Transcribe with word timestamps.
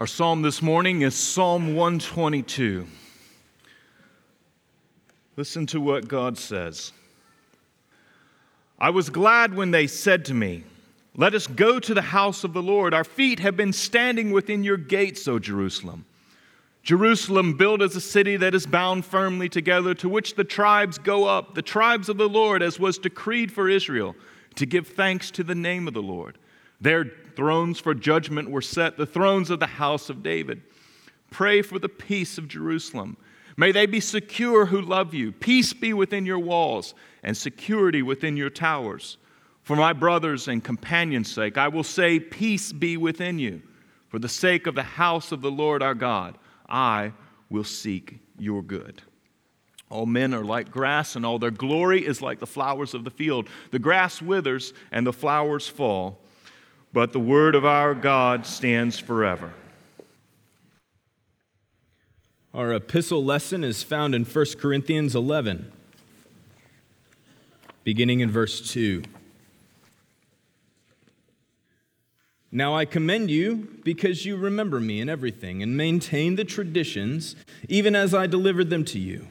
Our 0.00 0.06
psalm 0.06 0.40
this 0.40 0.62
morning 0.62 1.02
is 1.02 1.14
Psalm 1.14 1.74
122. 1.74 2.86
Listen 5.36 5.66
to 5.66 5.78
what 5.78 6.08
God 6.08 6.38
says. 6.38 6.94
I 8.78 8.88
was 8.88 9.10
glad 9.10 9.54
when 9.54 9.72
they 9.72 9.86
said 9.86 10.24
to 10.24 10.32
me, 10.32 10.64
Let 11.14 11.34
us 11.34 11.46
go 11.46 11.78
to 11.78 11.92
the 11.92 12.00
house 12.00 12.44
of 12.44 12.54
the 12.54 12.62
Lord. 12.62 12.94
Our 12.94 13.04
feet 13.04 13.40
have 13.40 13.58
been 13.58 13.74
standing 13.74 14.30
within 14.30 14.64
your 14.64 14.78
gates, 14.78 15.28
O 15.28 15.38
Jerusalem. 15.38 16.06
Jerusalem, 16.82 17.58
built 17.58 17.82
as 17.82 17.94
a 17.94 18.00
city 18.00 18.38
that 18.38 18.54
is 18.54 18.66
bound 18.66 19.04
firmly 19.04 19.50
together, 19.50 19.92
to 19.96 20.08
which 20.08 20.34
the 20.34 20.44
tribes 20.44 20.96
go 20.96 21.26
up, 21.26 21.54
the 21.54 21.60
tribes 21.60 22.08
of 22.08 22.16
the 22.16 22.26
Lord, 22.26 22.62
as 22.62 22.80
was 22.80 22.96
decreed 22.96 23.52
for 23.52 23.68
Israel, 23.68 24.16
to 24.54 24.64
give 24.64 24.88
thanks 24.88 25.30
to 25.32 25.44
the 25.44 25.54
name 25.54 25.86
of 25.86 25.92
the 25.92 26.00
Lord. 26.00 26.38
Their 26.80 27.06
thrones 27.36 27.78
for 27.78 27.94
judgment 27.94 28.50
were 28.50 28.62
set, 28.62 28.96
the 28.96 29.06
thrones 29.06 29.50
of 29.50 29.60
the 29.60 29.66
house 29.66 30.10
of 30.10 30.22
David. 30.22 30.62
Pray 31.30 31.62
for 31.62 31.78
the 31.78 31.88
peace 31.88 32.38
of 32.38 32.48
Jerusalem. 32.48 33.16
May 33.56 33.72
they 33.72 33.86
be 33.86 34.00
secure 34.00 34.66
who 34.66 34.80
love 34.80 35.12
you. 35.12 35.32
Peace 35.32 35.72
be 35.72 35.92
within 35.92 36.24
your 36.24 36.38
walls 36.38 36.94
and 37.22 37.36
security 37.36 38.02
within 38.02 38.36
your 38.36 38.50
towers. 38.50 39.18
For 39.62 39.76
my 39.76 39.92
brothers 39.92 40.48
and 40.48 40.64
companions' 40.64 41.32
sake, 41.32 41.58
I 41.58 41.68
will 41.68 41.84
say, 41.84 42.18
Peace 42.18 42.72
be 42.72 42.96
within 42.96 43.38
you. 43.38 43.62
For 44.08 44.18
the 44.18 44.28
sake 44.28 44.66
of 44.66 44.74
the 44.74 44.82
house 44.82 45.30
of 45.30 45.42
the 45.42 45.50
Lord 45.50 45.82
our 45.82 45.94
God, 45.94 46.38
I 46.68 47.12
will 47.48 47.64
seek 47.64 48.18
your 48.38 48.62
good. 48.62 49.02
All 49.90 50.06
men 50.06 50.32
are 50.34 50.44
like 50.44 50.70
grass, 50.70 51.14
and 51.14 51.26
all 51.26 51.38
their 51.38 51.50
glory 51.50 52.04
is 52.04 52.22
like 52.22 52.38
the 52.38 52.46
flowers 52.46 52.94
of 52.94 53.04
the 53.04 53.10
field. 53.10 53.48
The 53.72 53.78
grass 53.78 54.22
withers 54.22 54.72
and 54.90 55.06
the 55.06 55.12
flowers 55.12 55.68
fall 55.68 56.20
but 56.92 57.12
the 57.12 57.20
word 57.20 57.54
of 57.54 57.64
our 57.64 57.94
God 57.94 58.46
stands 58.46 58.98
forever. 58.98 59.52
Our 62.52 62.72
epistle 62.72 63.24
lesson 63.24 63.62
is 63.62 63.82
found 63.82 64.14
in 64.14 64.24
1 64.24 64.46
Corinthians 64.58 65.14
11, 65.14 65.70
beginning 67.84 68.20
in 68.20 68.30
verse 68.30 68.60
2. 68.72 69.04
Now 72.52 72.74
I 72.74 72.84
commend 72.84 73.30
you 73.30 73.78
because 73.84 74.26
you 74.26 74.36
remember 74.36 74.80
me 74.80 75.00
in 75.00 75.08
everything 75.08 75.62
and 75.62 75.76
maintain 75.76 76.34
the 76.34 76.44
traditions, 76.44 77.36
even 77.68 77.94
as 77.94 78.12
I 78.12 78.26
delivered 78.26 78.70
them 78.70 78.84
to 78.86 78.98
you. 78.98 79.28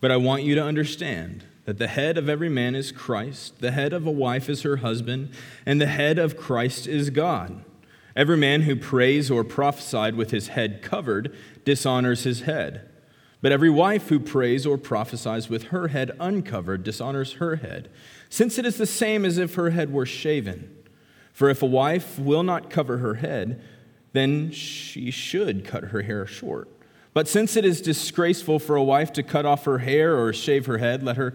But 0.00 0.10
I 0.10 0.18
want 0.18 0.42
you 0.42 0.54
to 0.56 0.62
understand 0.62 1.44
that 1.70 1.78
the 1.78 1.86
head 1.86 2.18
of 2.18 2.28
every 2.28 2.48
man 2.48 2.74
is 2.74 2.90
Christ, 2.90 3.60
the 3.60 3.70
head 3.70 3.92
of 3.92 4.04
a 4.04 4.10
wife 4.10 4.48
is 4.48 4.62
her 4.62 4.78
husband, 4.78 5.30
and 5.64 5.80
the 5.80 5.86
head 5.86 6.18
of 6.18 6.36
Christ 6.36 6.88
is 6.88 7.10
God. 7.10 7.62
Every 8.16 8.36
man 8.36 8.62
who 8.62 8.74
prays 8.74 9.30
or 9.30 9.44
prophesied 9.44 10.16
with 10.16 10.32
his 10.32 10.48
head 10.48 10.82
covered 10.82 11.32
dishonors 11.64 12.24
his 12.24 12.40
head. 12.40 12.88
But 13.40 13.52
every 13.52 13.70
wife 13.70 14.08
who 14.08 14.18
prays 14.18 14.66
or 14.66 14.78
prophesies 14.78 15.48
with 15.48 15.66
her 15.66 15.86
head 15.86 16.10
uncovered 16.18 16.82
dishonors 16.82 17.34
her 17.34 17.54
head, 17.54 17.88
since 18.28 18.58
it 18.58 18.66
is 18.66 18.76
the 18.76 18.84
same 18.84 19.24
as 19.24 19.38
if 19.38 19.54
her 19.54 19.70
head 19.70 19.92
were 19.92 20.06
shaven. 20.06 20.76
For 21.32 21.48
if 21.50 21.62
a 21.62 21.66
wife 21.66 22.18
will 22.18 22.42
not 22.42 22.68
cover 22.68 22.98
her 22.98 23.14
head, 23.14 23.62
then 24.12 24.50
she 24.50 25.12
should 25.12 25.64
cut 25.64 25.84
her 25.84 26.02
hair 26.02 26.26
short. 26.26 26.68
But 27.12 27.26
since 27.26 27.56
it 27.56 27.64
is 27.64 27.80
disgraceful 27.80 28.58
for 28.58 28.76
a 28.76 28.84
wife 28.84 29.12
to 29.14 29.22
cut 29.22 29.44
off 29.44 29.64
her 29.64 29.78
hair 29.78 30.16
or 30.16 30.32
shave 30.32 30.66
her 30.66 30.78
head, 30.78 31.02
let 31.02 31.16
her 31.16 31.34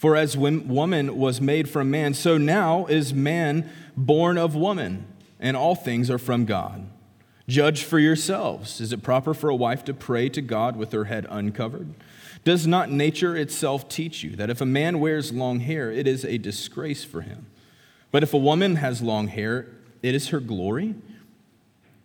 For 0.00 0.16
as 0.16 0.34
woman 0.34 1.18
was 1.18 1.42
made 1.42 1.68
from 1.68 1.90
man, 1.90 2.14
so 2.14 2.38
now 2.38 2.86
is 2.86 3.12
man 3.12 3.68
born 3.98 4.38
of 4.38 4.54
woman, 4.54 5.04
and 5.38 5.54
all 5.54 5.74
things 5.74 6.08
are 6.08 6.16
from 6.16 6.46
God. 6.46 6.88
Judge 7.46 7.84
for 7.84 7.98
yourselves. 7.98 8.80
Is 8.80 8.94
it 8.94 9.02
proper 9.02 9.34
for 9.34 9.50
a 9.50 9.54
wife 9.54 9.84
to 9.84 9.92
pray 9.92 10.30
to 10.30 10.40
God 10.40 10.74
with 10.74 10.92
her 10.92 11.04
head 11.04 11.26
uncovered? 11.28 11.92
Does 12.44 12.66
not 12.66 12.90
nature 12.90 13.36
itself 13.36 13.90
teach 13.90 14.22
you 14.22 14.36
that 14.36 14.48
if 14.48 14.62
a 14.62 14.64
man 14.64 15.00
wears 15.00 15.34
long 15.34 15.60
hair, 15.60 15.92
it 15.92 16.06
is 16.06 16.24
a 16.24 16.38
disgrace 16.38 17.04
for 17.04 17.20
him? 17.20 17.44
But 18.10 18.22
if 18.22 18.32
a 18.32 18.38
woman 18.38 18.76
has 18.76 19.02
long 19.02 19.28
hair, 19.28 19.66
it 20.02 20.14
is 20.14 20.28
her 20.28 20.40
glory, 20.40 20.94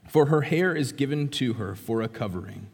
for 0.09 0.25
her 0.25 0.41
hair 0.41 0.75
is 0.75 0.91
given 0.91 1.29
to 1.29 1.53
her 1.53 1.75
for 1.75 2.01
a 2.01 2.09
covering. 2.09 2.67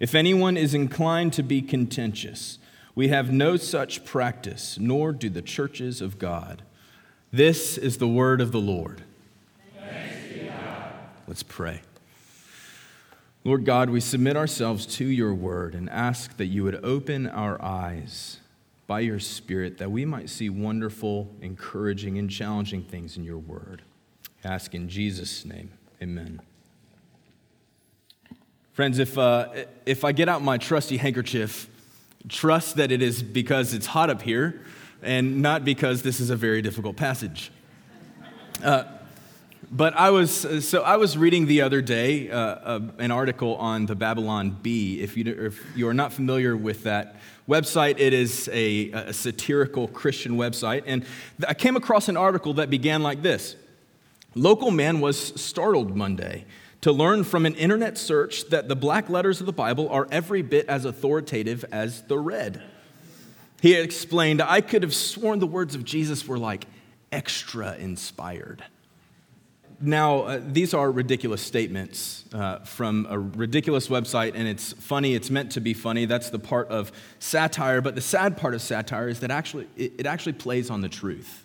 If 0.00 0.14
anyone 0.14 0.56
is 0.56 0.72
inclined 0.72 1.34
to 1.34 1.42
be 1.42 1.60
contentious, 1.60 2.58
we 2.94 3.08
have 3.08 3.32
no 3.32 3.56
such 3.56 4.04
practice, 4.04 4.78
nor 4.78 5.12
do 5.12 5.28
the 5.28 5.42
churches 5.42 6.00
of 6.00 6.18
God. 6.18 6.62
This 7.32 7.78
is 7.78 7.98
the 7.98 8.08
word 8.08 8.40
of 8.40 8.52
the 8.52 8.60
Lord. 8.60 9.02
Let's 11.26 11.42
pray. 11.42 11.80
Lord 13.44 13.64
God, 13.64 13.90
we 13.90 14.00
submit 14.00 14.36
ourselves 14.36 14.86
to 14.86 15.04
your 15.04 15.34
word 15.34 15.74
and 15.74 15.88
ask 15.90 16.36
that 16.36 16.46
you 16.46 16.62
would 16.64 16.84
open 16.84 17.26
our 17.26 17.60
eyes 17.62 18.38
by 18.86 19.00
your 19.00 19.18
Spirit 19.18 19.78
that 19.78 19.90
we 19.90 20.04
might 20.04 20.28
see 20.28 20.50
wonderful, 20.50 21.34
encouraging, 21.40 22.18
and 22.18 22.30
challenging 22.30 22.82
things 22.82 23.16
in 23.16 23.24
your 23.24 23.38
word. 23.38 23.82
I 24.44 24.48
ask 24.48 24.74
in 24.74 24.88
Jesus' 24.88 25.44
name, 25.44 25.70
amen. 26.02 26.40
Friends, 28.74 28.98
if, 28.98 29.16
uh, 29.16 29.48
if 29.86 30.04
I 30.04 30.12
get 30.12 30.28
out 30.28 30.42
my 30.42 30.58
trusty 30.58 30.98
handkerchief 30.98 31.68
Trust 32.28 32.76
that 32.76 32.92
it 32.92 33.02
is 33.02 33.22
because 33.22 33.74
it's 33.74 33.86
hot 33.86 34.10
up 34.10 34.22
here 34.22 34.60
and 35.02 35.42
not 35.42 35.64
because 35.64 36.02
this 36.02 36.20
is 36.20 36.30
a 36.30 36.36
very 36.36 36.62
difficult 36.62 36.96
passage. 36.96 37.50
Uh, 38.62 38.84
but 39.70 39.94
I 39.94 40.10
was 40.10 40.66
so 40.68 40.82
I 40.82 40.96
was 40.96 41.16
reading 41.16 41.46
the 41.46 41.62
other 41.62 41.80
day 41.80 42.30
uh, 42.30 42.36
uh, 42.36 42.80
an 42.98 43.10
article 43.10 43.56
on 43.56 43.86
the 43.86 43.94
Babylon 43.94 44.50
Bee. 44.62 45.00
If 45.00 45.16
you 45.16 45.24
if 45.26 45.64
you 45.76 45.88
are 45.88 45.94
not 45.94 46.12
familiar 46.12 46.56
with 46.56 46.82
that 46.82 47.16
website, 47.48 47.98
it 47.98 48.12
is 48.12 48.50
a, 48.52 48.90
a 48.90 49.12
satirical 49.12 49.88
Christian 49.88 50.36
website, 50.36 50.82
and 50.86 51.06
I 51.48 51.54
came 51.54 51.76
across 51.76 52.08
an 52.08 52.18
article 52.18 52.54
that 52.54 52.68
began 52.68 53.02
like 53.02 53.22
this: 53.22 53.56
Local 54.34 54.70
man 54.70 55.00
was 55.00 55.18
startled 55.40 55.96
Monday 55.96 56.44
to 56.82 56.92
learn 56.92 57.24
from 57.24 57.46
an 57.46 57.54
internet 57.54 57.96
search 57.96 58.48
that 58.50 58.68
the 58.68 58.76
black 58.76 59.08
letters 59.08 59.40
of 59.40 59.46
the 59.46 59.52
Bible 59.52 59.88
are 59.88 60.06
every 60.10 60.42
bit 60.42 60.66
as 60.68 60.84
authoritative 60.84 61.64
as 61.72 62.02
the 62.02 62.18
red. 62.18 62.62
He 63.60 63.74
explained, 63.74 64.42
I 64.42 64.60
could 64.60 64.82
have 64.82 64.94
sworn 64.94 65.38
the 65.38 65.46
words 65.46 65.76
of 65.76 65.84
Jesus 65.84 66.26
were 66.26 66.38
like 66.38 66.66
extra 67.12 67.76
inspired. 67.76 68.64
Now, 69.80 70.20
uh, 70.22 70.40
these 70.44 70.74
are 70.74 70.90
ridiculous 70.90 71.42
statements 71.42 72.24
uh, 72.32 72.58
from 72.60 73.06
a 73.08 73.18
ridiculous 73.18 73.88
website, 73.88 74.32
and 74.34 74.46
it's 74.46 74.72
funny. 74.72 75.14
It's 75.14 75.30
meant 75.30 75.52
to 75.52 75.60
be 75.60 75.74
funny. 75.74 76.04
That's 76.06 76.30
the 76.30 76.38
part 76.38 76.68
of 76.68 76.92
satire. 77.18 77.80
But 77.80 77.94
the 77.94 78.00
sad 78.00 78.36
part 78.36 78.54
of 78.54 78.62
satire 78.62 79.08
is 79.08 79.20
that 79.20 79.30
actually, 79.30 79.68
it, 79.76 79.92
it 79.98 80.06
actually 80.06 80.34
plays 80.34 80.70
on 80.70 80.80
the 80.80 80.88
truth. 80.88 81.44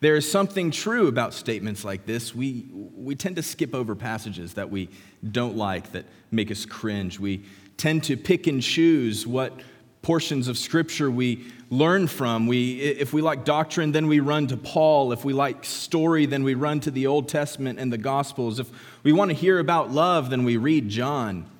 There 0.00 0.14
is 0.14 0.30
something 0.30 0.70
true 0.70 1.08
about 1.08 1.34
statements 1.34 1.84
like 1.84 2.06
this. 2.06 2.34
We, 2.34 2.66
we 2.96 3.16
tend 3.16 3.36
to 3.36 3.42
skip 3.42 3.74
over 3.74 3.96
passages 3.96 4.54
that 4.54 4.70
we 4.70 4.90
don't 5.28 5.56
like, 5.56 5.90
that 5.92 6.04
make 6.30 6.52
us 6.52 6.64
cringe. 6.64 7.18
We 7.18 7.44
tend 7.76 8.04
to 8.04 8.16
pick 8.16 8.46
and 8.46 8.62
choose 8.62 9.26
what 9.26 9.60
portions 10.02 10.46
of 10.46 10.56
Scripture 10.56 11.10
we 11.10 11.46
learn 11.70 12.06
from. 12.06 12.46
We, 12.46 12.80
if 12.80 13.12
we 13.12 13.20
like 13.22 13.44
doctrine, 13.44 13.90
then 13.90 14.06
we 14.06 14.20
run 14.20 14.46
to 14.46 14.56
Paul. 14.56 15.10
If 15.10 15.24
we 15.24 15.32
like 15.32 15.64
story, 15.64 16.26
then 16.26 16.44
we 16.44 16.54
run 16.54 16.78
to 16.80 16.92
the 16.92 17.08
Old 17.08 17.28
Testament 17.28 17.80
and 17.80 17.92
the 17.92 17.98
Gospels. 17.98 18.60
If 18.60 18.70
we 19.02 19.12
want 19.12 19.30
to 19.32 19.36
hear 19.36 19.58
about 19.58 19.90
love, 19.90 20.30
then 20.30 20.44
we 20.44 20.56
read 20.56 20.88
John. 20.88 21.50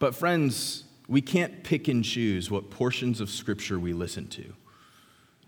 But, 0.00 0.16
friends, 0.16 0.82
we 1.06 1.20
can't 1.20 1.62
pick 1.62 1.86
and 1.86 2.04
choose 2.04 2.50
what 2.50 2.70
portions 2.70 3.20
of 3.20 3.30
Scripture 3.30 3.78
we 3.78 3.92
listen 3.92 4.26
to. 4.30 4.52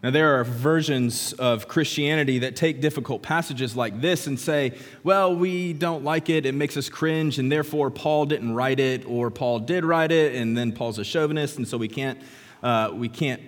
Now, 0.05 0.11
there 0.11 0.39
are 0.39 0.45
versions 0.45 1.33
of 1.33 1.67
Christianity 1.67 2.41
that 2.41 2.57
take 2.57 2.83
difficult 2.83 3.23
passages 3.23 3.75
like 3.75 4.03
this 4.03 4.27
and 4.27 4.39
say, 4.39 4.77
well, 5.03 5.35
we 5.35 5.73
don't 5.73 6.05
like 6.05 6.29
it, 6.29 6.45
it 6.45 6.55
makes 6.55 6.77
us 6.77 6.91
cringe, 6.91 7.39
and 7.39 7.51
therefore 7.51 7.91
Paul 7.91 8.27
didn't 8.27 8.53
write 8.53 8.81
it, 8.81 9.07
or 9.07 9.31
Paul 9.31 9.61
did 9.61 9.83
write 9.83 10.13
it, 10.13 10.35
and 10.35 10.59
then 10.59 10.73
Paul's 10.73 10.99
a 10.99 11.05
chauvinist, 11.05 11.57
and 11.57 11.67
so 11.67 11.79
we 11.79 11.89
can't, 11.89 12.21
uh, 12.63 12.91
we 12.93 13.09
can't, 13.09 13.41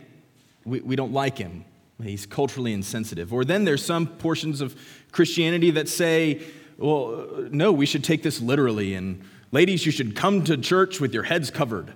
we, 0.65 0.81
we 0.81 0.97
don't 0.97 1.13
like 1.13 1.37
him. 1.37 1.67
He's 2.03 2.25
culturally 2.25 2.73
insensitive. 2.73 3.35
Or 3.35 3.45
then 3.45 3.67
there's 3.67 3.85
some 3.85 4.07
portions 4.07 4.63
of 4.63 4.75
Christianity 5.13 5.73
that 5.73 5.91
say, 5.91 6.41
well, 6.79 7.49
no, 7.51 7.71
we 7.71 7.85
should 7.85 8.03
take 8.03 8.23
this 8.23 8.41
literally, 8.41 8.95
and 8.95 9.23
ladies, 9.53 9.85
you 9.85 9.93
should 9.93 10.17
come 10.17 10.43
to 10.45 10.57
church 10.57 11.03
with 11.03 11.13
your 11.13 11.25
heads 11.25 11.51
covered. 11.51 11.93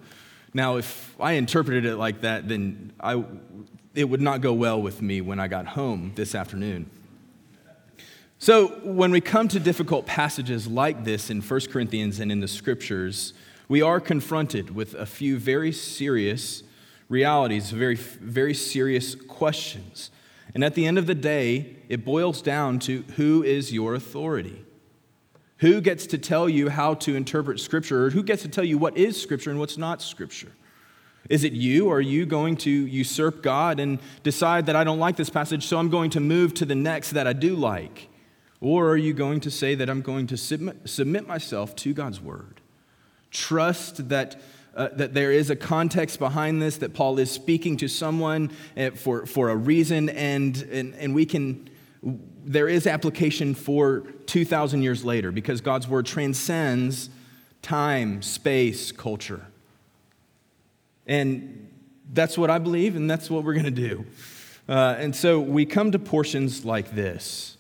Now, 0.53 0.77
if 0.77 1.19
I 1.19 1.33
interpreted 1.33 1.87
it 1.87 1.97
like 1.97 2.21
that, 2.21 2.47
then 2.47 2.93
I, 3.01 3.25
it 3.95 4.05
would 4.05 4.21
not 4.21 4.41
go 4.41 4.53
well 4.53 4.81
with 4.81 5.03
me 5.03 5.21
when 5.21 5.41
I 5.41 5.49
got 5.49 5.69
home 5.69 6.13
this 6.15 6.35
afternoon. 6.35 6.91
So, 8.39 8.69
when 8.85 9.11
we 9.11 9.21
come 9.21 9.49
to 9.49 9.61
difficult 9.61 10.07
passages 10.07 10.67
like 10.67 11.05
this 11.05 11.29
in 11.29 11.43
1 11.43 11.61
Corinthians 11.71 12.21
and 12.21 12.33
in 12.33 12.41
the 12.41 12.49
scriptures, 12.49 13.35
we 13.69 13.83
are 13.83 14.01
confronted 14.01 14.75
with 14.75 14.95
a 14.95 15.05
few 15.05 15.39
very 15.39 15.73
serious 15.73 16.63
realities, 17.11 17.71
very, 17.71 17.97
very 17.97 18.55
serious 18.55 19.15
questions. 19.15 20.11
And 20.55 20.65
at 20.65 20.75
the 20.75 20.87
end 20.87 20.97
of 20.97 21.07
the 21.07 21.15
day, 21.15 21.77
it 21.89 22.05
boils 22.05 22.41
down 22.41 22.79
to 22.81 23.05
who 23.17 23.43
is 23.43 23.73
your 23.73 23.95
authority? 23.95 24.65
Who 25.59 25.83
gets 25.83 26.07
to 26.07 26.19
tell 26.19 26.49
you 26.49 26.71
how 26.71 26.95
to 26.95 27.15
interpret 27.15 27.61
Scripture, 27.61 28.07
or 28.07 28.11
who 28.11 28.23
gets 28.23 28.43
to 28.43 28.49
tell 28.49 28.65
you 28.65 28.79
what 28.79 28.97
is 28.97 29.21
Scripture 29.21 29.51
and 29.51 29.59
what's 29.59 29.77
not 29.77 30.01
Scripture? 30.01 30.53
Is 31.29 31.45
it 31.45 31.53
you? 31.53 31.89
Or 31.89 31.97
Are 31.97 32.01
you 32.01 32.27
going 32.27 32.57
to 32.59 32.71
usurp 32.71 33.43
God 33.43 33.79
and 33.79 33.99
decide 34.23 34.67
that 34.67 34.77
I 34.77 34.85
don't 34.85 34.99
like 34.99 35.17
this 35.17 35.31
passage, 35.31 35.67
so 35.67 35.79
I'm 35.79 35.91
going 35.91 36.11
to 36.11 36.21
move 36.21 36.55
to 36.55 36.65
the 36.65 36.75
next 36.75 37.11
that 37.11 37.27
I 37.27 37.33
do 37.33 37.55
like? 37.55 38.09
Or 38.61 38.91
are 38.91 38.97
you 38.97 39.15
going 39.15 39.41
to 39.41 39.51
say 39.51 39.75
that 39.75 39.89
I'm 39.89 40.03
going 40.03 40.27
to 40.29 40.37
submit, 40.37 41.27
myself 41.27 41.75
to 41.77 41.95
God's 41.95 42.21
Word? 42.21 42.61
Trust 43.31 44.09
that, 44.09 44.41
uh, 44.75 44.89
that 44.93 45.15
there 45.15 45.33
is 45.33 45.51
a 45.51 45.57
context 45.57 46.19
behind 46.19 46.61
this, 46.61 46.77
that 46.79 46.93
Paul 46.93 47.19
is 47.19 47.31
speaking 47.31 47.77
to 47.79 47.89
someone 47.89 48.51
uh, 48.77 48.91
for, 48.91 49.25
for 49.25 49.51
a 49.51 49.57
reason, 49.57 50.09
and, 50.11 50.61
and, 50.71 50.95
and 50.95 51.15
we 51.15 51.27
can 51.27 51.71
there 52.45 52.69
is 52.69 52.87
application 52.87 53.55
for 53.55 54.01
2,000 54.27 54.83
years 54.83 55.05
later 55.05 55.31
because 55.31 55.61
God's 55.61 55.87
word 55.87 56.07
transcends 56.07 57.11
time, 57.63 58.23
space, 58.23 58.91
culture. 58.91 59.47
And 61.11 61.71
that's 62.11 62.39
what 62.39 62.49
I 62.49 62.59
believe, 62.59 62.97
and 62.97 63.11
that's 63.11 63.29
what 63.29 63.45
we're 63.45 63.53
going 63.53 63.67
to 63.67 63.71
do. 63.71 64.07
Uh, 64.67 64.97
and 64.99 65.15
so 65.15 65.39
we 65.39 65.67
come 65.67 65.93
to 65.93 65.99
portions 65.99 66.65
like 66.65 66.93
this 66.93 67.59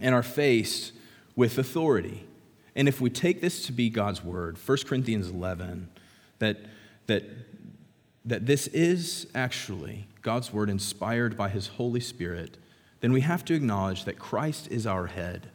and 0.00 0.14
are 0.14 0.22
faced 0.22 0.92
with 1.36 1.58
authority. 1.58 2.26
And 2.74 2.88
if 2.88 2.98
we 2.98 3.10
take 3.10 3.42
this 3.42 3.66
to 3.66 3.72
be 3.72 3.90
God's 3.90 4.24
word, 4.24 4.56
1 4.64 4.78
Corinthians 4.86 5.28
11, 5.28 5.90
that, 6.38 6.56
that, 7.08 7.24
that 8.24 8.46
this 8.46 8.66
is 8.68 9.26
actually 9.34 10.06
God's 10.22 10.50
word 10.50 10.70
inspired 10.70 11.36
by 11.36 11.50
his 11.50 11.66
Holy 11.66 12.00
Spirit 12.00 12.56
then 13.00 13.12
we 13.12 13.22
have 13.22 13.44
to 13.46 13.54
acknowledge 13.54 14.04
that 14.04 14.18
Christ 14.18 14.68
is 14.70 14.86
our 14.86 15.06
head. 15.06 15.48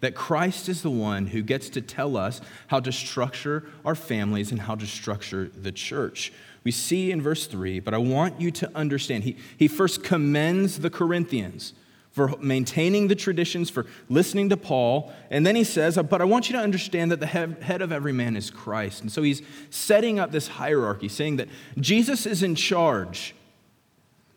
That 0.00 0.14
Christ 0.14 0.68
is 0.68 0.82
the 0.82 0.90
one 0.90 1.28
who 1.28 1.42
gets 1.42 1.70
to 1.70 1.80
tell 1.80 2.16
us 2.16 2.40
how 2.66 2.80
to 2.80 2.92
structure 2.92 3.64
our 3.84 3.94
families 3.94 4.50
and 4.50 4.60
how 4.60 4.74
to 4.74 4.86
structure 4.86 5.50
the 5.54 5.72
church. 5.72 6.32
We 6.64 6.72
see 6.72 7.12
in 7.12 7.22
verse 7.22 7.46
3, 7.46 7.80
but 7.80 7.94
I 7.94 7.98
want 7.98 8.40
you 8.40 8.50
to 8.50 8.70
understand. 8.74 9.24
He, 9.24 9.36
he 9.56 9.68
first 9.68 10.02
commends 10.02 10.80
the 10.80 10.90
Corinthians 10.90 11.72
for 12.16 12.34
maintaining 12.40 13.06
the 13.06 13.14
traditions, 13.14 13.70
for 13.70 13.86
listening 14.08 14.48
to 14.48 14.56
Paul. 14.56 15.12
And 15.30 15.46
then 15.46 15.54
he 15.54 15.62
says, 15.62 15.96
uh, 15.96 16.02
But 16.02 16.20
I 16.20 16.24
want 16.24 16.48
you 16.48 16.56
to 16.56 16.62
understand 16.62 17.12
that 17.12 17.20
the 17.20 17.26
head 17.26 17.82
of 17.82 17.92
every 17.92 18.12
man 18.12 18.36
is 18.36 18.50
Christ. 18.50 19.02
And 19.02 19.12
so 19.12 19.22
he's 19.22 19.42
setting 19.70 20.18
up 20.18 20.32
this 20.32 20.48
hierarchy, 20.48 21.08
saying 21.08 21.36
that 21.36 21.48
Jesus 21.78 22.26
is 22.26 22.42
in 22.42 22.56
charge 22.56 23.35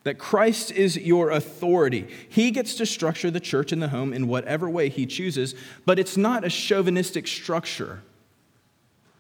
that 0.03 0.17
Christ 0.17 0.71
is 0.71 0.97
your 0.97 1.29
authority. 1.31 2.07
He 2.29 2.51
gets 2.51 2.75
to 2.75 2.85
structure 2.85 3.29
the 3.29 3.39
church 3.39 3.71
and 3.71 3.81
the 3.81 3.89
home 3.89 4.13
in 4.13 4.27
whatever 4.27 4.69
way 4.69 4.89
he 4.89 5.05
chooses, 5.05 5.55
but 5.85 5.99
it's 5.99 6.15
not 6.15 6.43
a 6.43 6.49
chauvinistic 6.49 7.27
structure. 7.27 8.01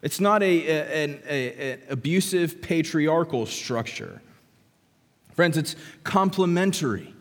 It's 0.01 0.19
not 0.19 0.41
a 0.41 1.03
an 1.03 1.81
abusive 1.89 2.61
patriarchal 2.61 3.45
structure. 3.45 4.21
Friends, 5.33 5.57
it's 5.57 5.75
complementary. 6.03 7.13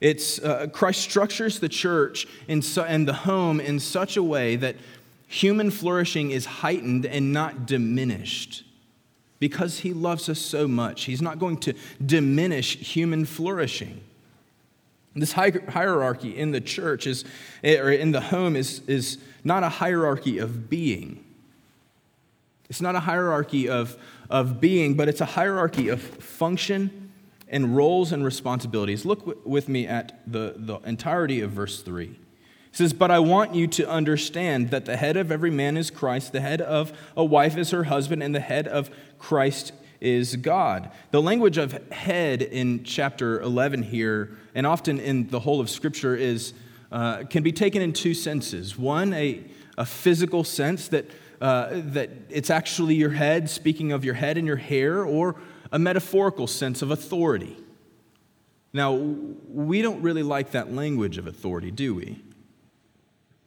It's, 0.00 0.40
uh, 0.40 0.66
Christ 0.72 1.00
structures 1.00 1.60
the 1.60 1.68
church 1.68 2.26
and 2.48 2.62
the 2.64 3.12
home 3.12 3.60
in 3.60 3.78
such 3.78 4.16
a 4.16 4.22
way 4.22 4.56
that 4.56 4.74
human 5.28 5.70
flourishing 5.70 6.32
is 6.32 6.44
heightened 6.44 7.06
and 7.06 7.32
not 7.32 7.66
diminished 7.66 8.64
because 9.42 9.80
he 9.80 9.92
loves 9.92 10.28
us 10.28 10.38
so 10.38 10.68
much. 10.68 11.02
He's 11.02 11.20
not 11.20 11.40
going 11.40 11.56
to 11.56 11.74
diminish 12.06 12.76
human 12.76 13.24
flourishing. 13.24 14.00
This 15.16 15.32
hierarchy 15.32 16.38
in 16.38 16.52
the 16.52 16.60
church 16.60 17.08
is, 17.08 17.24
or 17.64 17.90
in 17.90 18.12
the 18.12 18.20
home 18.20 18.54
is, 18.54 18.82
is 18.86 19.18
not 19.42 19.64
a 19.64 19.68
hierarchy 19.68 20.38
of 20.38 20.70
being. 20.70 21.24
It's 22.70 22.80
not 22.80 22.94
a 22.94 23.00
hierarchy 23.00 23.68
of, 23.68 23.96
of 24.30 24.60
being, 24.60 24.94
but 24.94 25.08
it's 25.08 25.20
a 25.20 25.26
hierarchy 25.26 25.88
of 25.88 26.00
function 26.00 27.10
and 27.48 27.76
roles 27.76 28.12
and 28.12 28.24
responsibilities. 28.24 29.04
Look 29.04 29.44
with 29.44 29.68
me 29.68 29.88
at 29.88 30.20
the, 30.24 30.54
the 30.56 30.76
entirety 30.88 31.40
of 31.40 31.50
verse 31.50 31.82
3. 31.82 32.16
He 32.72 32.78
says, 32.78 32.94
But 32.94 33.10
I 33.10 33.18
want 33.18 33.54
you 33.54 33.66
to 33.68 33.88
understand 33.88 34.70
that 34.70 34.86
the 34.86 34.96
head 34.96 35.18
of 35.18 35.30
every 35.30 35.50
man 35.50 35.76
is 35.76 35.90
Christ, 35.90 36.32
the 36.32 36.40
head 36.40 36.62
of 36.62 36.92
a 37.14 37.24
wife 37.24 37.56
is 37.58 37.70
her 37.70 37.84
husband, 37.84 38.22
and 38.22 38.34
the 38.34 38.40
head 38.40 38.66
of 38.66 38.90
Christ 39.18 39.72
is 40.00 40.36
God. 40.36 40.90
The 41.10 41.20
language 41.20 41.58
of 41.58 41.72
head 41.92 42.40
in 42.40 42.82
chapter 42.82 43.40
11 43.42 43.82
here, 43.82 44.38
and 44.54 44.66
often 44.66 44.98
in 44.98 45.28
the 45.28 45.40
whole 45.40 45.60
of 45.60 45.68
Scripture, 45.68 46.16
is, 46.16 46.54
uh, 46.90 47.24
can 47.28 47.42
be 47.42 47.52
taken 47.52 47.82
in 47.82 47.92
two 47.92 48.14
senses. 48.14 48.78
One, 48.78 49.12
a, 49.12 49.44
a 49.76 49.84
physical 49.84 50.42
sense 50.42 50.88
that, 50.88 51.10
uh, 51.42 51.68
that 51.72 52.08
it's 52.30 52.48
actually 52.48 52.94
your 52.94 53.10
head, 53.10 53.50
speaking 53.50 53.92
of 53.92 54.02
your 54.02 54.14
head 54.14 54.38
and 54.38 54.46
your 54.46 54.56
hair, 54.56 55.04
or 55.04 55.36
a 55.70 55.78
metaphorical 55.78 56.46
sense 56.46 56.80
of 56.80 56.90
authority. 56.90 57.54
Now, 58.72 58.94
we 58.94 59.82
don't 59.82 60.00
really 60.00 60.22
like 60.22 60.52
that 60.52 60.72
language 60.72 61.18
of 61.18 61.26
authority, 61.26 61.70
do 61.70 61.94
we? 61.94 62.22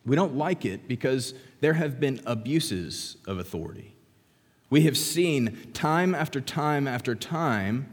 We 0.06 0.16
don't 0.16 0.36
like 0.36 0.66
it 0.66 0.88
because 0.88 1.34
there 1.62 1.74
have 1.74 2.00
been 2.00 2.22
abuses 2.26 3.18
of 3.28 3.40
authority. 3.40 3.96
We 4.70 4.82
have 4.82 4.98
seen 4.98 5.72
time 5.74 6.14
after 6.14 6.42
time 6.42 6.88
after 6.88 7.16
time 7.16 7.92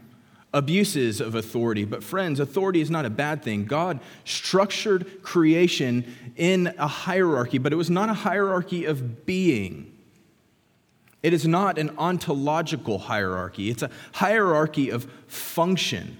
abuses 0.53 1.19
of 1.19 1.33
authority. 1.33 1.83
But, 1.83 2.03
friends, 2.03 2.39
authority 2.39 2.79
is 2.79 2.91
not 2.91 3.05
a 3.05 3.09
bad 3.09 3.41
thing. 3.41 3.65
God 3.65 3.99
structured 4.23 5.23
creation 5.23 6.05
in 6.35 6.73
a 6.77 6.87
hierarchy, 6.87 7.57
but 7.57 7.73
it 7.73 7.75
was 7.75 7.89
not 7.89 8.09
a 8.09 8.13
hierarchy 8.13 8.85
of 8.85 9.25
being. 9.25 9.89
It 11.23 11.33
is 11.33 11.47
not 11.47 11.77
an 11.77 11.95
ontological 11.97 12.99
hierarchy, 12.99 13.69
it's 13.69 13.81
a 13.81 13.89
hierarchy 14.13 14.89
of 14.89 15.09
function. 15.27 16.17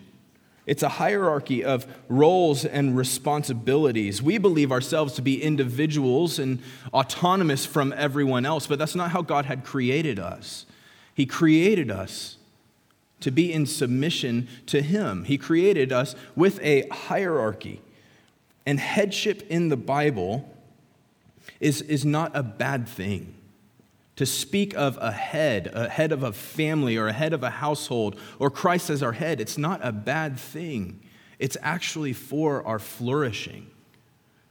It's 0.66 0.84
a 0.84 0.90
hierarchy 0.90 1.64
of 1.64 1.86
roles 2.08 2.64
and 2.64 2.96
responsibilities. 2.96 4.22
We 4.22 4.38
believe 4.38 4.72
ourselves 4.72 5.14
to 5.16 5.22
be 5.22 5.44
individuals 5.44 6.40
and 6.40 6.60
autonomous 6.94 7.66
from 7.66 7.94
everyone 7.98 8.46
else, 8.46 8.68
but 8.68 8.80
that's 8.80 8.96
not 8.96 9.12
how 9.12 9.22
God 9.22 9.46
had 9.46 9.66
created 9.66 10.20
us. 10.20 10.66
He 11.14 11.26
created 11.26 11.92
us 11.92 12.38
to 13.20 13.32
be 13.32 13.52
in 13.52 13.66
submission 13.66 14.48
to 14.68 14.82
Him, 14.82 15.26
He 15.26 15.38
created 15.38 15.92
us 15.92 16.16
with 16.36 16.60
a 16.62 16.88
hierarchy. 16.90 17.82
And 18.66 18.80
headship 18.80 19.46
in 19.50 19.68
the 19.68 19.78
Bible 19.78 20.50
is, 21.60 21.82
is 21.82 22.06
not 22.06 22.32
a 22.34 22.44
bad 22.44 22.88
thing. 22.88 23.36
To 24.18 24.26
speak 24.26 24.76
of 24.76 24.98
a 25.02 25.12
head, 25.12 25.72
a 25.74 25.90
head 25.90 26.12
of 26.12 26.22
a 26.22 26.32
family 26.32 26.98
or 26.98 27.08
a 27.08 27.14
head 27.14 27.34
of 27.34 27.42
a 27.42 27.50
household, 27.50 28.20
or 28.38 28.52
Christ 28.52 28.90
as 28.90 29.02
our 29.02 29.14
head, 29.14 29.42
it's 29.42 29.58
not 29.58 29.80
a 29.84 29.92
bad 29.92 30.38
thing. 30.38 31.02
It's 31.40 31.58
actually 31.62 32.14
for 32.14 32.66
our 32.66 32.80
flourishing. 32.80 33.68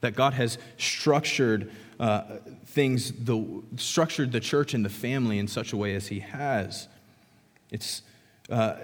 That 0.01 0.17
God 0.17 0.35
has 0.35 0.59
structured 0.79 1.71
uh, 2.01 2.23
things, 2.67 3.13
the, 3.13 3.63
structured 3.77 4.33
the 4.33 4.41
church 4.41 4.75
and 4.75 4.85
the 4.85 4.91
family 4.91 5.39
in 5.39 5.47
such 5.47 5.73
a 5.73 5.77
way 5.77 5.95
as 5.95 6.09
He 6.09 6.19
has. 6.19 6.89
It's, 7.71 8.03
uh, 8.51 8.75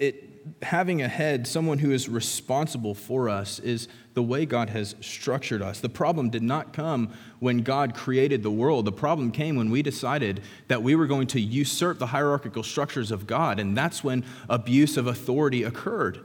it, 0.00 0.33
having 0.62 1.02
a 1.02 1.08
head, 1.08 1.46
someone 1.46 1.78
who 1.78 1.90
is 1.90 2.08
responsible 2.08 2.94
for 2.94 3.28
us, 3.28 3.58
is 3.58 3.88
the 4.14 4.22
way 4.22 4.46
God 4.46 4.70
has 4.70 4.94
structured 5.00 5.62
us. 5.62 5.80
The 5.80 5.88
problem 5.88 6.30
did 6.30 6.42
not 6.42 6.72
come 6.72 7.12
when 7.40 7.62
God 7.62 7.94
created 7.94 8.42
the 8.42 8.50
world. 8.50 8.84
The 8.84 8.92
problem 8.92 9.30
came 9.32 9.56
when 9.56 9.70
we 9.70 9.82
decided 9.82 10.42
that 10.68 10.82
we 10.82 10.94
were 10.94 11.06
going 11.06 11.26
to 11.28 11.40
usurp 11.40 11.98
the 11.98 12.06
hierarchical 12.06 12.62
structures 12.62 13.10
of 13.10 13.26
God, 13.26 13.58
and 13.58 13.76
that's 13.76 14.04
when 14.04 14.24
abuse 14.48 14.96
of 14.96 15.06
authority 15.06 15.62
occurred. 15.62 16.20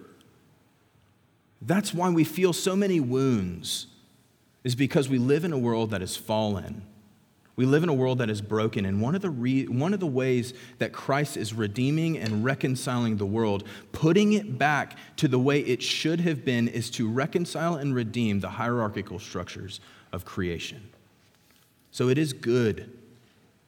That's 1.61 1.93
why 1.93 2.09
we 2.09 2.23
feel 2.23 2.53
so 2.53 2.75
many 2.75 2.99
wounds, 2.99 3.87
is 4.63 4.75
because 4.75 5.09
we 5.09 5.17
live 5.17 5.43
in 5.43 5.53
a 5.53 5.57
world 5.57 5.91
that 5.91 6.01
is 6.01 6.15
fallen. 6.15 6.83
We 7.59 7.65
live 7.65 7.83
in 7.83 7.89
a 7.89 7.93
world 7.93 8.19
that 8.19 8.29
is 8.29 8.39
broken, 8.39 8.85
and 8.85 9.01
one 9.01 9.15
of, 9.15 9.21
the 9.21 9.29
re- 9.29 9.67
one 9.67 9.93
of 9.93 9.99
the 9.99 10.07
ways 10.07 10.53
that 10.77 10.93
Christ 10.93 11.35
is 11.35 11.53
redeeming 11.53 12.17
and 12.17 12.41
reconciling 12.41 13.17
the 13.17 13.25
world, 13.25 13.65
putting 13.91 14.31
it 14.31 14.57
back 14.57 14.95
to 15.17 15.27
the 15.27 15.39
way 15.39 15.59
it 15.59 15.83
should 15.83 16.21
have 16.21 16.45
been, 16.45 16.69
is 16.69 16.89
to 16.91 17.09
reconcile 17.09 17.75
and 17.75 17.93
redeem 17.93 18.39
the 18.39 18.47
hierarchical 18.47 19.19
structures 19.19 19.81
of 20.13 20.23
creation. 20.23 20.89
So 21.91 22.07
it 22.07 22.17
is 22.17 22.31
good 22.31 22.89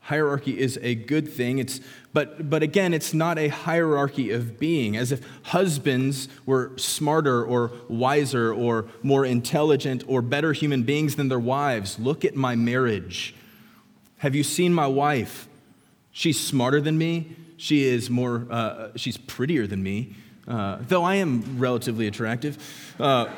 Hierarchy 0.05 0.60
is 0.60 0.79
a 0.81 0.95
good 0.95 1.31
thing. 1.31 1.60
It's, 1.60 1.79
but, 2.12 2.50
but 2.50 2.63
again, 2.63 2.91
it's 2.91 3.13
not 3.13 3.38
a 3.38 3.50
hierarchy 3.50 4.31
of 4.31 4.60
being, 4.60 4.98
as 4.98 5.12
if 5.12 5.21
husbands 5.43 6.27
were 6.45 6.71
smarter 6.75 7.45
or 7.45 7.71
wiser 7.88 8.51
or 8.51 8.88
more 9.03 9.25
intelligent 9.25 10.03
or 10.07 10.24
better 10.24 10.53
human 10.53 10.81
beings 10.81 11.17
than 11.17 11.29
their 11.29 11.39
wives. 11.39 12.00
Look 12.00 12.25
at 12.25 12.36
my 12.36 12.55
marriage. 12.55 13.36
Have 14.21 14.35
you 14.35 14.43
seen 14.43 14.71
my 14.71 14.85
wife? 14.85 15.47
She's 16.11 16.39
smarter 16.39 16.79
than 16.79 16.95
me. 16.95 17.35
She 17.57 17.85
is 17.85 18.07
more, 18.07 18.45
uh, 18.51 18.89
she's 18.95 19.17
prettier 19.17 19.65
than 19.65 19.81
me, 19.81 20.15
uh, 20.47 20.77
though 20.81 21.03
I 21.03 21.15
am 21.15 21.57
relatively 21.57 22.05
attractive. 22.05 22.59
Uh, 22.99 23.29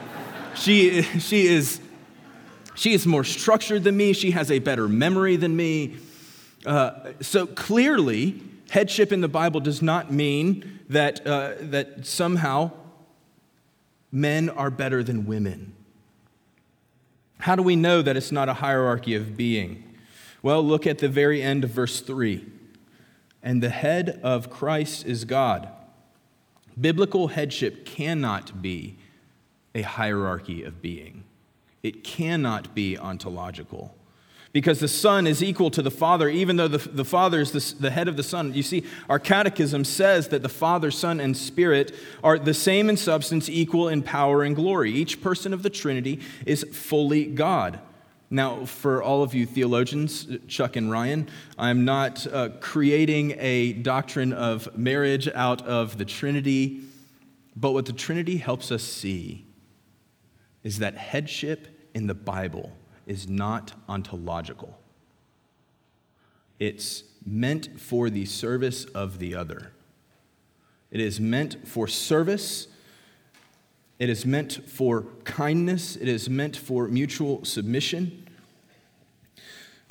she, 0.56 1.04
she, 1.20 1.48
is, 1.48 1.80
she 2.76 2.92
is 2.92 3.08
more 3.08 3.24
structured 3.24 3.86
than 3.86 3.96
me. 3.96 4.12
She 4.12 4.32
has 4.32 4.52
a 4.52 4.60
better 4.60 4.90
memory 4.90 5.38
than 5.38 5.56
me. 5.56 5.96
Uh, 6.66 7.14
so 7.22 7.48
clearly, 7.48 8.42
headship 8.70 9.14
in 9.14 9.22
the 9.22 9.30
Bible 9.30 9.62
does 9.62 9.82
not 9.82 10.12
mean 10.12 10.82
that, 10.90 11.26
uh, 11.26 11.54
that 11.62 12.06
somehow 12.06 12.72
men 14.12 14.50
are 14.50 14.70
better 14.70 15.02
than 15.02 15.28
women. 15.28 15.74
How 17.38 17.56
do 17.56 17.64
we 17.64 17.78
know 17.78 18.02
that 18.02 18.18
it's 18.18 18.34
not 18.34 18.50
a 18.50 18.54
hierarchy 18.56 19.16
of 19.16 19.38
being? 19.38 19.92
Well, 20.44 20.62
look 20.62 20.86
at 20.86 21.00
the 21.00 21.10
very 21.10 21.42
end 21.42 21.64
of 21.64 21.72
verse 21.72 22.02
3. 22.02 22.46
And 23.42 23.64
the 23.64 23.70
head 23.70 24.20
of 24.22 24.50
Christ 24.50 25.06
is 25.06 25.26
God. 25.26 25.70
Biblical 26.80 27.30
headship 27.30 27.86
cannot 27.86 28.62
be 28.62 28.98
a 29.74 29.82
hierarchy 29.82 30.64
of 30.64 30.82
being, 30.82 31.24
it 31.82 32.04
cannot 32.04 32.76
be 32.76 32.98
ontological 32.98 33.96
because 34.54 34.80
the 34.80 34.88
Son 34.88 35.26
is 35.26 35.42
equal 35.42 35.72
to 35.72 35.82
the 35.82 35.92
Father, 35.92 36.30
even 36.30 36.58
though 36.58 36.68
the, 36.68 36.78
the 36.78 37.04
Father 37.04 37.42
is 37.42 37.52
the, 37.52 37.82
the 37.82 37.90
head 37.90 38.08
of 38.08 38.16
the 38.16 38.24
Son. 38.24 38.54
You 38.54 38.62
see, 38.62 38.84
our 39.10 39.18
catechism 39.18 39.84
says 39.84 40.28
that 40.28 40.44
the 40.44 40.50
Father, 40.50 40.92
Son, 40.92 41.20
and 41.20 41.36
Spirit 41.36 41.94
are 42.24 42.38
the 42.38 42.54
same 42.54 42.88
in 42.88 42.96
substance, 42.96 43.50
equal 43.50 43.90
in 43.90 44.04
power 44.04 44.44
and 44.44 44.56
glory. 44.56 44.92
Each 44.92 45.20
person 45.22 45.54
of 45.54 45.64
the 45.64 45.72
Trinity 45.72 46.20
is 46.46 46.64
fully 46.72 47.26
God. 47.26 47.80
Now, 48.34 48.66
for 48.66 49.04
all 49.04 49.22
of 49.22 49.36
you 49.36 49.46
theologians, 49.46 50.28
Chuck 50.48 50.76
and 50.76 50.90
Ryan, 50.90 51.30
I'm 51.56 51.86
not 51.86 52.26
uh, 52.26 52.50
creating 52.60 53.36
a 53.38 53.74
doctrine 53.74 54.34
of 54.34 54.76
marriage 54.76 55.28
out 55.36 55.62
of 55.68 56.00
the 56.00 56.06
Trinity, 56.06 56.82
but 57.56 57.74
what 57.74 57.86
the 57.86 57.94
Trinity 57.94 58.38
helps 58.38 58.72
us 58.72 58.82
see 58.82 59.46
is 60.64 60.80
that 60.80 60.96
headship 60.96 61.68
in 61.94 62.08
the 62.08 62.16
Bible 62.16 62.76
is 63.06 63.30
not 63.30 63.74
ontological. 63.88 64.80
It's 66.58 67.04
meant 67.24 67.80
for 67.80 68.10
the 68.10 68.26
service 68.26 68.86
of 68.86 69.20
the 69.20 69.36
other. 69.36 69.74
It 70.90 71.02
is 71.02 71.20
meant 71.20 71.68
for 71.68 71.88
service. 71.88 72.68
It 74.00 74.10
is 74.10 74.26
meant 74.26 74.68
for 74.68 75.04
kindness. 75.24 75.96
It 75.96 76.08
is 76.08 76.32
meant 76.32 76.58
for 76.58 76.88
mutual 76.88 77.46
submission. 77.46 78.22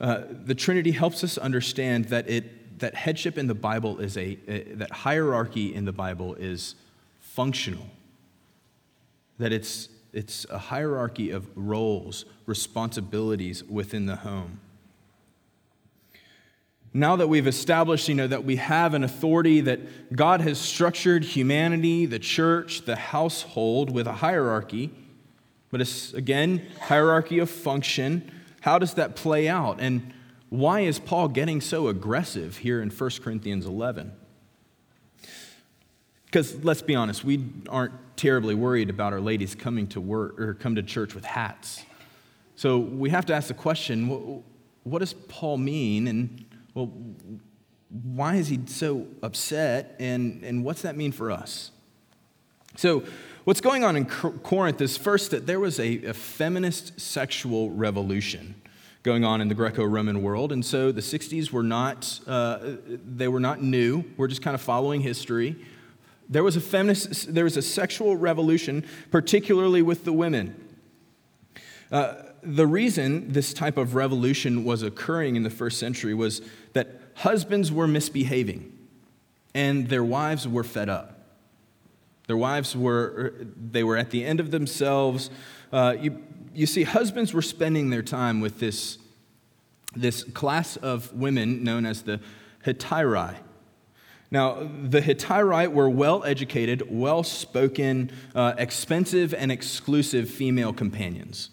Uh, 0.02 0.25
the 0.44 0.54
Trinity 0.54 0.90
helps 0.90 1.25
us 1.25 1.38
understand 1.38 2.06
that, 2.06 2.28
it, 2.28 2.80
that 2.80 2.94
headship 2.94 3.38
in 3.38 3.47
the 3.47 3.54
Bible 3.54 4.00
is 4.00 4.18
a, 4.18 4.37
a, 4.47 4.64
that 4.75 4.90
hierarchy 4.90 5.75
in 5.75 5.87
the 5.87 5.92
Bible 5.92 6.35
is 6.35 6.75
functional, 7.21 7.87
that 9.38 9.52
it's 9.52 9.88
it's 10.12 10.44
a 10.50 10.59
hierarchy 10.59 11.30
of 11.30 11.49
roles, 11.56 12.26
responsibilities 12.44 13.64
within 13.64 14.06
the 14.06 14.16
home. 14.16 14.61
Now 16.92 17.16
that 17.16 17.28
we've 17.28 17.47
established, 17.47 18.09
you 18.09 18.14
know, 18.14 18.26
that 18.26 18.44
we 18.44 18.56
have 18.56 18.92
an 18.92 19.02
authority 19.02 19.62
that 19.62 20.14
God 20.14 20.42
has 20.42 20.59
structured 20.59 21.25
humanity, 21.25 22.04
the 22.04 22.18
church, 22.18 22.82
the 22.85 22.97
household 22.97 23.90
with 23.90 24.06
a 24.06 24.12
hierarchy, 24.12 24.90
but 25.71 25.80
it's 25.80 26.12
again 26.12 26.66
hierarchy 26.82 27.38
of 27.38 27.49
function. 27.49 28.30
How 28.62 28.78
does 28.78 28.95
that 28.95 29.16
play 29.16 29.49
out? 29.49 29.81
And 29.81 30.14
why 30.49 30.81
is 30.81 31.00
Paul 31.00 31.28
getting 31.28 31.61
so 31.61 31.88
aggressive 31.88 32.59
here 32.59 32.81
in 32.81 32.90
1 32.90 33.11
Corinthians 33.23 33.66
11? 33.66 34.12
Because 36.26 36.64
let's 36.64 36.81
be 36.81 36.95
honest, 36.95 37.25
we 37.25 37.45
aren't 37.69 37.92
terribly 38.16 38.54
worried 38.54 38.88
about 38.88 39.12
our 39.12 39.21
ladies 39.21 39.57
coming 39.57 39.88
to 39.88 40.00
work 40.00 40.40
or 40.40 40.54
come 40.54 40.76
to 40.76 40.83
church 40.83 41.12
with 41.12 41.25
hats. 41.25 41.83
So 42.54 42.78
we 42.78 43.11
have 43.11 43.26
to 43.26 43.35
ask 43.35 43.49
the 43.49 43.54
question 43.54 44.09
what, 44.09 44.42
what 44.85 44.99
does 45.00 45.12
Paul 45.12 45.59
mean? 45.59 46.07
And, 46.07 46.45
well, 46.73 46.92
why 47.90 48.37
is 48.37 48.47
he 48.47 48.61
so 48.66 49.09
upset? 49.25 49.97
And, 49.99 50.45
and 50.45 50.64
what's 50.64 50.83
that 50.83 50.97
mean 50.97 51.11
for 51.11 51.33
us? 51.33 51.73
So, 52.76 53.02
what's 53.44 53.61
going 53.61 53.84
on 53.84 53.96
in 53.96 54.06
Corinth 54.06 54.80
is 54.80 54.96
first 54.96 55.30
that 55.30 55.46
there 55.46 55.61
was 55.61 55.78
a, 55.78 56.04
a 56.04 56.14
feminist 56.14 57.00
sexual 57.00 57.70
revolution 57.70 58.54
going 59.02 59.25
on 59.25 59.40
in 59.40 59.49
the 59.49 59.54
Greco-Roman 59.54 60.22
world, 60.22 60.52
and 60.52 60.64
so 60.64 60.92
the 60.92 61.00
'60s 61.00 61.50
were 61.50 61.62
not 61.62 62.20
uh, 62.26 62.58
they 62.88 63.28
were 63.28 63.40
not 63.40 63.62
new. 63.62 64.04
We're 64.16 64.28
just 64.28 64.42
kind 64.42 64.54
of 64.54 64.61
following 64.61 65.00
history. 65.00 65.56
There 66.28 66.42
was 66.42 66.56
a 66.56 66.61
feminist, 66.61 67.34
there 67.34 67.44
was 67.44 67.56
a 67.56 67.62
sexual 67.62 68.16
revolution, 68.16 68.84
particularly 69.11 69.82
with 69.82 70.04
the 70.04 70.12
women. 70.12 70.54
Uh, 71.90 72.14
the 72.42 72.66
reason 72.66 73.32
this 73.32 73.52
type 73.52 73.76
of 73.76 73.94
revolution 73.94 74.64
was 74.64 74.82
occurring 74.82 75.37
in 75.37 75.42
the 75.42 75.50
first 75.50 75.78
century 75.78 76.14
was 76.14 76.42
that 76.72 77.00
husbands 77.16 77.70
were 77.70 77.87
misbehaving 77.87 78.72
and 79.54 79.88
their 79.88 80.02
wives 80.02 80.49
were 80.49 80.64
fed 80.64 80.88
up. 80.88 81.22
Their 82.26 82.37
wives 82.37 82.76
were, 82.76 83.35
they 83.57 83.85
were 83.85 83.97
at 83.97 84.11
the 84.11 84.25
end 84.25 84.41
of 84.41 84.50
themselves. 84.50 85.31
Uh, 85.73 85.97
you, 86.00 86.23
you 86.55 86.67
see, 86.67 86.85
husbands 86.85 87.35
were 87.35 87.43
spending 87.43 87.91
their 87.91 88.02
time 88.02 88.41
with 88.41 88.59
this, 88.61 88.99
this 89.95 90.23
class 90.25 90.76
of 90.76 91.12
women 91.12 91.64
known 91.64 91.87
as 91.87 92.02
the 92.02 92.21
Hetairae. 92.64 93.37
Now, 94.33 94.67
the 94.83 95.02
Hetairai 95.02 95.71
were 95.71 95.91
well 95.91 96.25
educated, 96.25 96.85
well 96.88 97.23
spoken, 97.23 98.11
uh, 98.35 98.55
expensive, 98.57 99.35
and 99.35 99.52
exclusive 99.52 100.31
female 100.31 100.73
companions. 100.73 101.50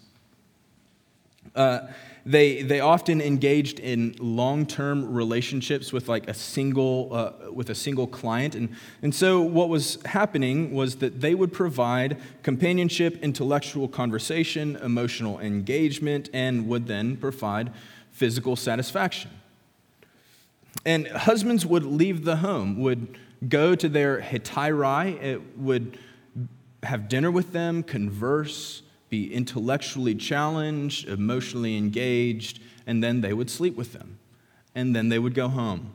Uh, 1.54 1.80
they, 2.26 2.62
they 2.62 2.80
often 2.80 3.20
engaged 3.20 3.80
in 3.80 4.14
long-term 4.18 5.12
relationships 5.12 5.92
with 5.92 6.08
like 6.08 6.28
a 6.28 6.34
single 6.34 7.08
uh, 7.12 7.52
with 7.52 7.70
a 7.70 7.74
single 7.74 8.06
client. 8.06 8.54
And, 8.54 8.68
and 9.02 9.14
so 9.14 9.40
what 9.40 9.68
was 9.68 9.98
happening 10.04 10.72
was 10.72 10.96
that 10.96 11.20
they 11.20 11.34
would 11.34 11.52
provide 11.52 12.20
companionship 12.42 13.22
intellectual 13.22 13.88
conversation 13.88 14.76
emotional 14.76 15.40
engagement 15.40 16.28
and 16.32 16.68
would 16.68 16.86
then 16.86 17.16
provide 17.16 17.72
physical 18.12 18.56
satisfaction. 18.56 19.30
And 20.84 21.06
husbands 21.08 21.66
would 21.66 21.84
leave 21.84 22.24
the 22.24 22.36
home, 22.36 22.78
would 22.80 23.18
go 23.48 23.74
to 23.74 23.88
their 23.88 24.20
hetairai, 24.20 25.42
would 25.56 25.98
have 26.82 27.08
dinner 27.08 27.30
with 27.30 27.52
them, 27.52 27.82
converse, 27.82 28.82
be 29.10 29.32
intellectually 29.32 30.14
challenged, 30.14 31.08
emotionally 31.08 31.76
engaged, 31.76 32.60
and 32.86 33.02
then 33.02 33.20
they 33.20 33.32
would 33.32 33.50
sleep 33.50 33.76
with 33.76 33.92
them. 33.92 34.18
And 34.74 34.94
then 34.94 35.08
they 35.08 35.18
would 35.18 35.34
go 35.34 35.48
home. 35.48 35.92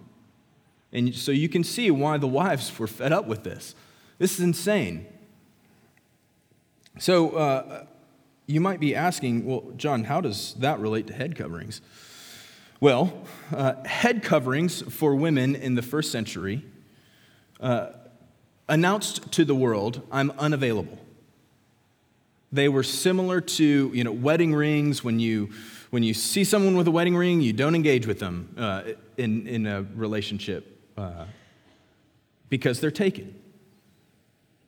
And 0.92 1.16
so 1.16 1.32
you 1.32 1.50
can 1.50 1.64
see 1.64 1.90
why 1.92 2.18
the 2.18 2.28
wives 2.28 2.78
were 2.78 2.88
fed 2.88 3.12
up 3.12 3.26
with 3.26 3.44
this. 3.44 3.74
This 4.18 4.34
is 4.34 4.42
insane. 4.42 5.08
So 7.00 7.32
uh, 7.32 7.86
you 8.48 8.62
might 8.62 8.80
be 8.80 8.96
asking, 8.96 9.46
well, 9.46 9.74
John, 9.76 10.04
how 10.06 10.22
does 10.22 10.54
that 10.56 10.80
relate 10.80 11.08
to 11.08 11.14
head 11.14 11.36
coverings? 11.36 11.82
Well, 12.80 13.14
uh, 13.54 13.84
head 13.86 14.24
coverings 14.24 14.82
for 14.82 15.16
women 15.16 15.56
in 15.56 15.76
the 15.76 15.82
first 15.82 16.12
century 16.12 16.64
uh, 17.60 17.88
announced 18.68 19.32
to 19.34 19.46
the 19.46 19.56
world, 19.56 20.06
I'm 20.12 20.32
unavailable. 20.32 21.00
They 22.52 22.70
were 22.70 22.84
similar 22.84 23.42
to 23.42 23.92
you 23.94 24.04
know, 24.04 24.12
wedding 24.12 24.54
rings. 24.54 25.04
When 25.04 25.20
you, 25.20 25.50
when 25.90 26.04
you 26.04 26.14
see 26.14 26.44
someone 26.44 26.76
with 26.78 26.88
a 26.88 26.92
wedding 26.92 27.16
ring, 27.16 27.42
you 27.42 27.54
don't 27.54 27.76
engage 27.76 28.08
with 28.08 28.20
them 28.20 28.54
uh, 28.58 28.84
in, 29.18 29.48
in 29.48 29.68
a 29.68 29.84
relationship 29.96 30.80
uh, 30.98 31.26
because 32.50 32.80
they're 32.80 32.92
taken. 32.92 33.36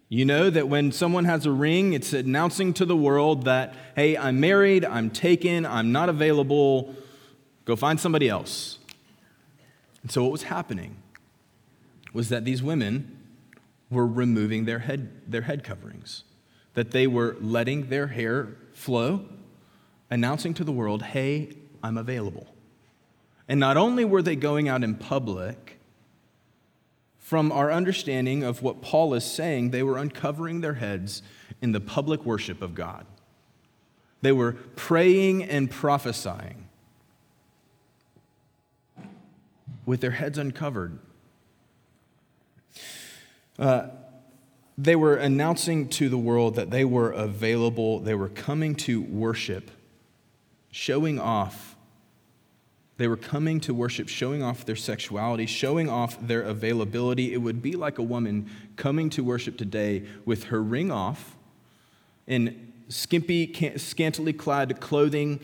You 0.09 0.25
know 0.25 0.49
that 0.49 0.69
when 0.69 0.91
someone 0.91 1.25
has 1.25 1.45
a 1.45 1.51
ring, 1.51 1.93
it's 1.93 2.13
announcing 2.13 2.73
to 2.75 2.85
the 2.85 2.95
world 2.95 3.43
that, 3.45 3.73
hey, 3.95 4.15
I'm 4.17 4.39
married, 4.39 4.85
I'm 4.85 5.09
taken, 5.09 5.65
I'm 5.65 5.91
not 5.91 6.07
available 6.07 6.95
Go 7.67 7.75
find 7.75 7.99
somebody 7.99 8.29
else. 8.29 8.79
And 10.01 10.09
so, 10.09 10.23
what 10.23 10.31
was 10.31 10.43
happening 10.43 10.95
was 12.13 12.29
that 12.29 12.45
these 12.45 12.63
women 12.63 13.25
were 13.89 14.07
removing 14.07 14.63
their 14.63 14.79
head, 14.79 15.29
their 15.29 15.41
head 15.41 15.65
coverings, 15.65 16.23
that 16.77 16.91
they 16.91 17.07
were 17.07 17.35
letting 17.41 17.89
their 17.89 18.05
hair 18.05 18.49
flow, 18.71 19.25
announcing 20.11 20.53
to 20.53 20.63
the 20.63 20.71
world, 20.71 21.01
hey, 21.01 21.49
I'm 21.81 21.97
available. 21.97 22.45
And 23.47 23.59
not 23.59 23.77
only 23.77 24.05
were 24.05 24.21
they 24.21 24.35
going 24.35 24.69
out 24.69 24.83
in 24.83 24.93
public, 24.93 25.79
from 27.17 27.51
our 27.51 27.71
understanding 27.71 28.43
of 28.43 28.61
what 28.61 28.83
Paul 28.83 29.15
is 29.15 29.25
saying, 29.25 29.71
they 29.71 29.81
were 29.81 29.97
uncovering 29.97 30.61
their 30.61 30.75
heads 30.75 31.23
in 31.63 31.71
the 31.71 31.79
public 31.79 32.23
worship 32.23 32.61
of 32.61 32.75
God. 32.75 33.07
They 34.21 34.31
were 34.31 34.51
praying 34.75 35.45
and 35.45 35.71
prophesying 35.71 36.67
with 39.83 39.99
their 39.99 40.11
heads 40.11 40.37
uncovered. 40.37 40.99
Uh, 43.57 43.87
they 44.77 44.95
were 44.95 45.15
announcing 45.15 45.89
to 45.89 46.07
the 46.07 46.17
world 46.17 46.55
that 46.55 46.69
they 46.69 46.85
were 46.85 47.11
available, 47.11 47.99
they 47.99 48.13
were 48.13 48.29
coming 48.29 48.75
to 48.75 49.01
worship, 49.01 49.71
showing 50.71 51.19
off. 51.19 51.75
They 52.97 53.07
were 53.07 53.17
coming 53.17 53.59
to 53.61 53.73
worship, 53.73 54.07
showing 54.07 54.43
off 54.43 54.65
their 54.65 54.75
sexuality, 54.75 55.45
showing 55.45 55.89
off 55.89 56.19
their 56.19 56.41
availability. 56.41 57.33
It 57.33 57.37
would 57.37 57.61
be 57.61 57.73
like 57.73 57.97
a 57.97 58.03
woman 58.03 58.49
coming 58.75 59.09
to 59.11 59.23
worship 59.23 59.57
today 59.57 60.03
with 60.25 60.45
her 60.45 60.61
ring 60.61 60.91
off 60.91 61.35
in 62.27 62.73
skimpy, 62.89 63.77
scantily 63.77 64.33
clad 64.33 64.79
clothing, 64.79 65.39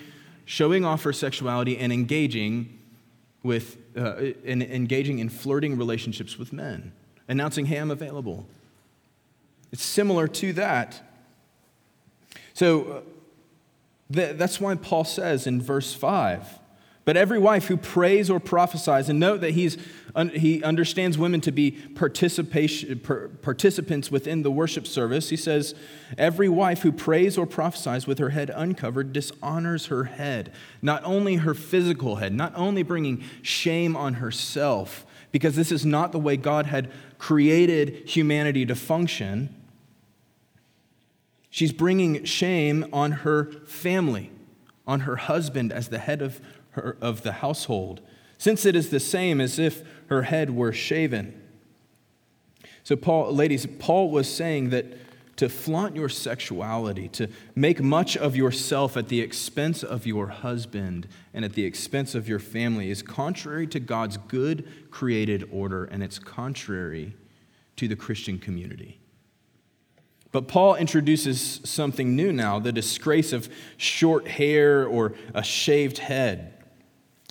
showing 0.46 0.84
off 0.84 1.04
her 1.04 1.14
sexuality 1.14 1.78
and 1.78 1.94
engaging 1.94 2.80
with 3.44 3.78
uh, 3.96 4.16
in, 4.44 4.62
engaging 4.62 5.20
in 5.20 5.30
flirting 5.30 5.78
relationships 5.78 6.40
with 6.40 6.54
men, 6.54 6.92
announcing, 7.28 7.66
"Hey, 7.66 7.78
I'm 7.78 7.92
available." 7.92 8.48
It's 9.74 9.84
similar 9.84 10.28
to 10.28 10.54
that. 10.54 11.02
So 12.54 12.84
uh, 12.84 13.02
th- 14.14 14.38
that's 14.38 14.62
why 14.62 14.76
Paul 14.76 15.04
says 15.04 15.48
in 15.48 15.60
verse 15.64 15.96
5 15.96 16.60
But 17.06 17.18
every 17.18 17.40
wife 17.40 17.66
who 17.66 17.78
prays 17.78 18.30
or 18.30 18.40
prophesies, 18.40 19.10
and 19.10 19.20
note 19.20 19.42
that 19.42 19.52
he's, 19.52 19.80
un- 20.16 20.30
he 20.30 20.64
understands 20.64 21.18
women 21.18 21.42
to 21.42 21.52
be 21.52 21.72
participation, 21.72 23.00
per- 23.00 23.30
participants 23.30 24.12
within 24.12 24.44
the 24.44 24.52
worship 24.52 24.86
service. 24.86 25.30
He 25.30 25.36
says, 25.36 25.74
Every 26.20 26.50
wife 26.50 26.84
who 26.84 26.92
prays 26.92 27.36
or 27.36 27.48
prophesies 27.48 28.06
with 28.06 28.20
her 28.20 28.30
head 28.30 28.52
uncovered 28.56 29.12
dishonors 29.12 29.88
her 29.88 30.04
head, 30.04 30.54
not 30.84 31.04
only 31.04 31.38
her 31.38 31.56
physical 31.56 32.18
head, 32.18 32.32
not 32.32 32.54
only 32.56 32.84
bringing 32.84 33.24
shame 33.42 33.96
on 33.96 34.16
herself, 34.16 35.04
because 35.32 35.56
this 35.56 35.72
is 35.72 35.84
not 35.84 36.12
the 36.12 36.20
way 36.20 36.38
God 36.38 36.68
had 36.68 36.92
created 37.18 38.08
humanity 38.08 38.68
to 38.68 38.76
function 38.76 39.50
She's 41.54 41.72
bringing 41.72 42.24
shame 42.24 42.84
on 42.92 43.12
her 43.12 43.46
family, 43.68 44.32
on 44.88 45.02
her 45.02 45.18
husband 45.18 45.72
as 45.72 45.90
the 45.90 46.00
head 46.00 46.20
of, 46.20 46.42
her, 46.72 46.98
of 47.00 47.22
the 47.22 47.32
household, 47.34 48.02
since 48.40 48.66
it 48.66 48.76
is 48.76 48.90
the 48.90 49.00
same 49.00 49.40
as 49.40 49.60
if 49.60 49.84
her 50.08 50.24
head 50.24 50.50
were 50.50 50.74
shaven. 50.74 51.40
So, 52.84 52.96
Paul, 52.96 53.32
ladies, 53.36 53.68
Paul 53.78 54.10
was 54.10 54.28
saying 54.28 54.72
that 54.72 54.98
to 55.36 55.48
flaunt 55.48 55.96
your 55.96 56.10
sexuality, 56.10 57.08
to 57.10 57.28
make 57.54 57.84
much 57.84 58.18
of 58.18 58.36
yourself 58.36 58.98
at 58.98 59.10
the 59.10 59.22
expense 59.22 59.84
of 59.84 60.08
your 60.08 60.30
husband 60.30 61.08
and 61.36 61.46
at 61.46 61.54
the 61.54 61.66
expense 61.66 62.16
of 62.16 62.28
your 62.28 62.40
family, 62.40 62.90
is 62.90 63.04
contrary 63.04 63.68
to 63.68 63.80
God's 63.80 64.18
good 64.18 64.90
created 64.90 65.48
order, 65.52 65.86
and 65.86 66.02
it's 66.02 66.18
contrary 66.18 67.14
to 67.76 67.88
the 67.88 67.96
Christian 67.96 68.40
community. 68.40 69.03
But 70.34 70.48
Paul 70.48 70.76
introduces 70.76 71.62
something 71.64 72.16
new 72.16 72.34
now 72.34 72.60
the 72.60 72.72
disgrace 72.72 73.32
of 73.34 73.48
short 73.78 74.28
hair 74.28 74.86
or 74.86 75.14
a 75.34 75.44
shaved 75.44 76.00
head. 76.00 76.50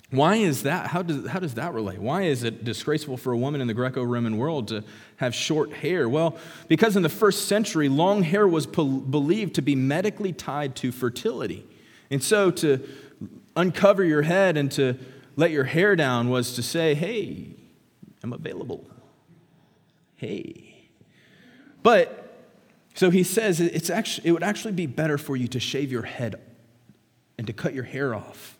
Why 0.09 0.37
is 0.37 0.63
that? 0.63 0.87
How 0.87 1.01
does, 1.01 1.27
how 1.27 1.39
does 1.39 1.55
that 1.55 1.73
relate? 1.73 1.99
Why 1.99 2.23
is 2.23 2.43
it 2.43 2.63
disgraceful 2.63 3.17
for 3.17 3.33
a 3.33 3.37
woman 3.37 3.59
in 3.59 3.67
the 3.67 3.73
Greco 3.73 4.03
Roman 4.03 4.37
world 4.37 4.69
to 4.69 4.85
have 5.17 5.35
short 5.35 5.73
hair? 5.73 6.07
Well, 6.07 6.37
because 6.69 6.95
in 6.95 7.03
the 7.03 7.09
first 7.09 7.47
century, 7.47 7.89
long 7.89 8.23
hair 8.23 8.47
was 8.47 8.65
believed 8.65 9.55
to 9.55 9.61
be 9.61 9.75
medically 9.75 10.31
tied 10.31 10.75
to 10.77 10.91
fertility. 10.91 11.65
And 12.09 12.23
so 12.23 12.51
to 12.51 12.87
uncover 13.55 14.03
your 14.03 14.21
head 14.21 14.55
and 14.55 14.71
to 14.73 14.97
let 15.35 15.51
your 15.51 15.65
hair 15.65 15.95
down 15.97 16.29
was 16.29 16.55
to 16.55 16.63
say, 16.63 16.93
hey, 16.93 17.55
I'm 18.23 18.31
available. 18.31 18.87
Hey. 20.15 20.87
But 21.81 22.22
so 22.93 23.09
he 23.09 23.23
says 23.23 23.59
it's 23.59 23.89
actually, 23.89 24.29
it 24.29 24.31
would 24.31 24.43
actually 24.43 24.73
be 24.73 24.85
better 24.85 25.17
for 25.17 25.35
you 25.35 25.47
to 25.49 25.59
shave 25.59 25.91
your 25.91 26.03
head 26.03 26.35
and 27.37 27.47
to 27.47 27.53
cut 27.53 27.73
your 27.73 27.83
hair 27.83 28.13
off. 28.13 28.57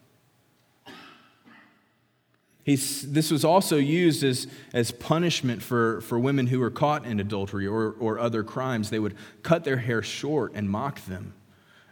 He's, 2.64 3.12
this 3.12 3.30
was 3.30 3.44
also 3.44 3.76
used 3.76 4.24
as, 4.24 4.48
as 4.74 4.92
punishment 4.92 5.62
for, 5.62 6.00
for 6.02 6.18
women 6.18 6.48
who 6.48 6.60
were 6.60 6.70
caught 6.70 7.06
in 7.06 7.20
adultery 7.20 7.68
or, 7.68 7.92
or 8.00 8.20
other 8.20 8.42
crimes. 8.42 8.90
They 8.90 9.00
would 9.00 9.16
cut 9.44 9.66
their 9.66 9.78
hair 9.78 10.02
short 10.02 10.54
and 10.56 10.70
mock 10.70 11.02
them 11.02 11.34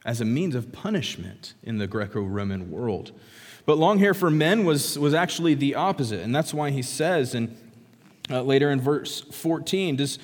as 0.05 0.21
a 0.21 0.25
means 0.25 0.55
of 0.55 0.71
punishment 0.71 1.53
in 1.61 1.77
the 1.77 1.87
Greco 1.87 2.21
Roman 2.21 2.71
world. 2.71 3.11
But 3.65 3.77
long 3.77 3.99
hair 3.99 4.13
for 4.13 4.31
men 4.31 4.63
was, 4.63 4.97
was 4.97 5.13
actually 5.13 5.55
the 5.55 5.75
opposite. 5.75 6.21
And 6.21 6.33
that's 6.33 6.53
why 6.53 6.71
he 6.71 6.81
says, 6.81 7.35
and 7.35 7.55
uh, 8.29 8.41
later 8.41 8.71
in 8.71 8.79
verse 8.79 9.21
14, 9.21 9.97
does, 9.97 10.19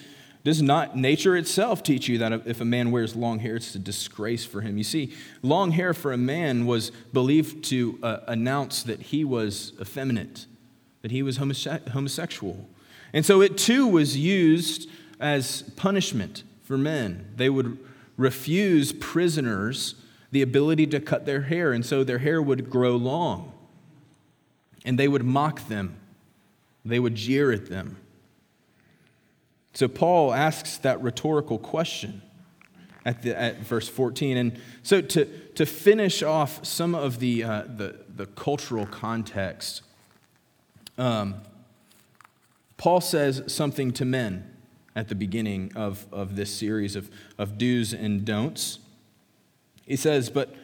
does 0.48 0.62
not 0.62 0.96
nature 0.96 1.36
itself 1.36 1.84
teach 1.84 2.08
you 2.08 2.20
that 2.20 2.32
if 2.48 2.62
a 2.62 2.66
man 2.66 2.90
wears 2.90 3.18
long 3.18 3.40
hair, 3.40 3.58
it's 3.58 3.76
a 3.76 3.80
disgrace 3.80 4.46
for 4.46 4.62
him? 4.62 4.78
You 4.78 4.84
see, 4.86 5.14
long 5.42 5.72
hair 5.72 5.94
for 5.94 6.14
a 6.14 6.18
man 6.18 6.66
was 6.66 6.90
believed 7.12 7.66
to 7.66 8.00
uh, 8.02 8.20
announce 8.28 8.82
that 8.84 9.02
he 9.02 9.26
was 9.26 9.74
effeminate, 9.82 10.46
that 11.02 11.12
he 11.12 11.22
was 11.22 11.38
homose- 11.38 11.90
homosexual. 11.90 12.66
And 13.12 13.26
so 13.26 13.42
it 13.42 13.58
too 13.58 13.88
was 13.88 14.16
used 14.16 14.90
as 15.20 15.64
punishment 15.76 16.44
for 16.64 16.78
men. 16.78 17.30
They 17.36 17.50
would 17.50 17.78
refuse 18.16 18.94
prisoners 18.94 19.96
the 20.32 20.42
ability 20.42 20.88
to 20.88 21.02
cut 21.02 21.26
their 21.26 21.42
hair, 21.42 21.74
and 21.74 21.86
so 21.86 22.06
their 22.06 22.20
hair 22.20 22.42
would 22.42 22.70
grow 22.70 22.96
long. 22.96 23.52
And 24.86 24.98
they 24.98 25.10
would 25.10 25.26
mock 25.26 25.68
them, 25.68 25.98
they 26.86 27.00
would 27.00 27.16
jeer 27.16 27.52
at 27.52 27.66
them. 27.66 27.98
So 29.78 29.88
Paul 29.88 30.34
asks 30.34 30.78
that 30.78 31.00
rhetorical 31.04 31.60
question 31.60 32.24
at, 33.06 33.22
the, 33.22 33.40
at 33.40 33.60
verse 33.60 33.88
14. 33.88 34.36
And 34.36 34.60
so 34.82 35.02
to, 35.02 35.26
to 35.54 35.68
finish 35.68 36.24
off 36.24 36.66
some 36.66 36.96
of 36.96 37.20
the, 37.20 37.44
uh, 37.44 37.62
the, 37.68 38.00
the 38.10 38.26
cultural 38.26 38.88
context, 38.88 39.84
um, 40.98 41.36
Paul 42.78 43.02
says 43.02 43.44
something 43.46 43.92
to 43.92 44.04
men 44.04 44.52
at 44.96 45.10
the 45.10 45.16
beginning 45.16 45.72
of, 45.76 46.08
of 46.12 46.36
this 46.36 46.52
series 46.52 46.96
of, 46.96 47.12
of 47.38 47.60
do's 47.60 47.94
and 47.94 48.26
don'ts. 48.26 48.80
He 49.86 49.96
says, 49.96 50.32
But, 50.32 50.56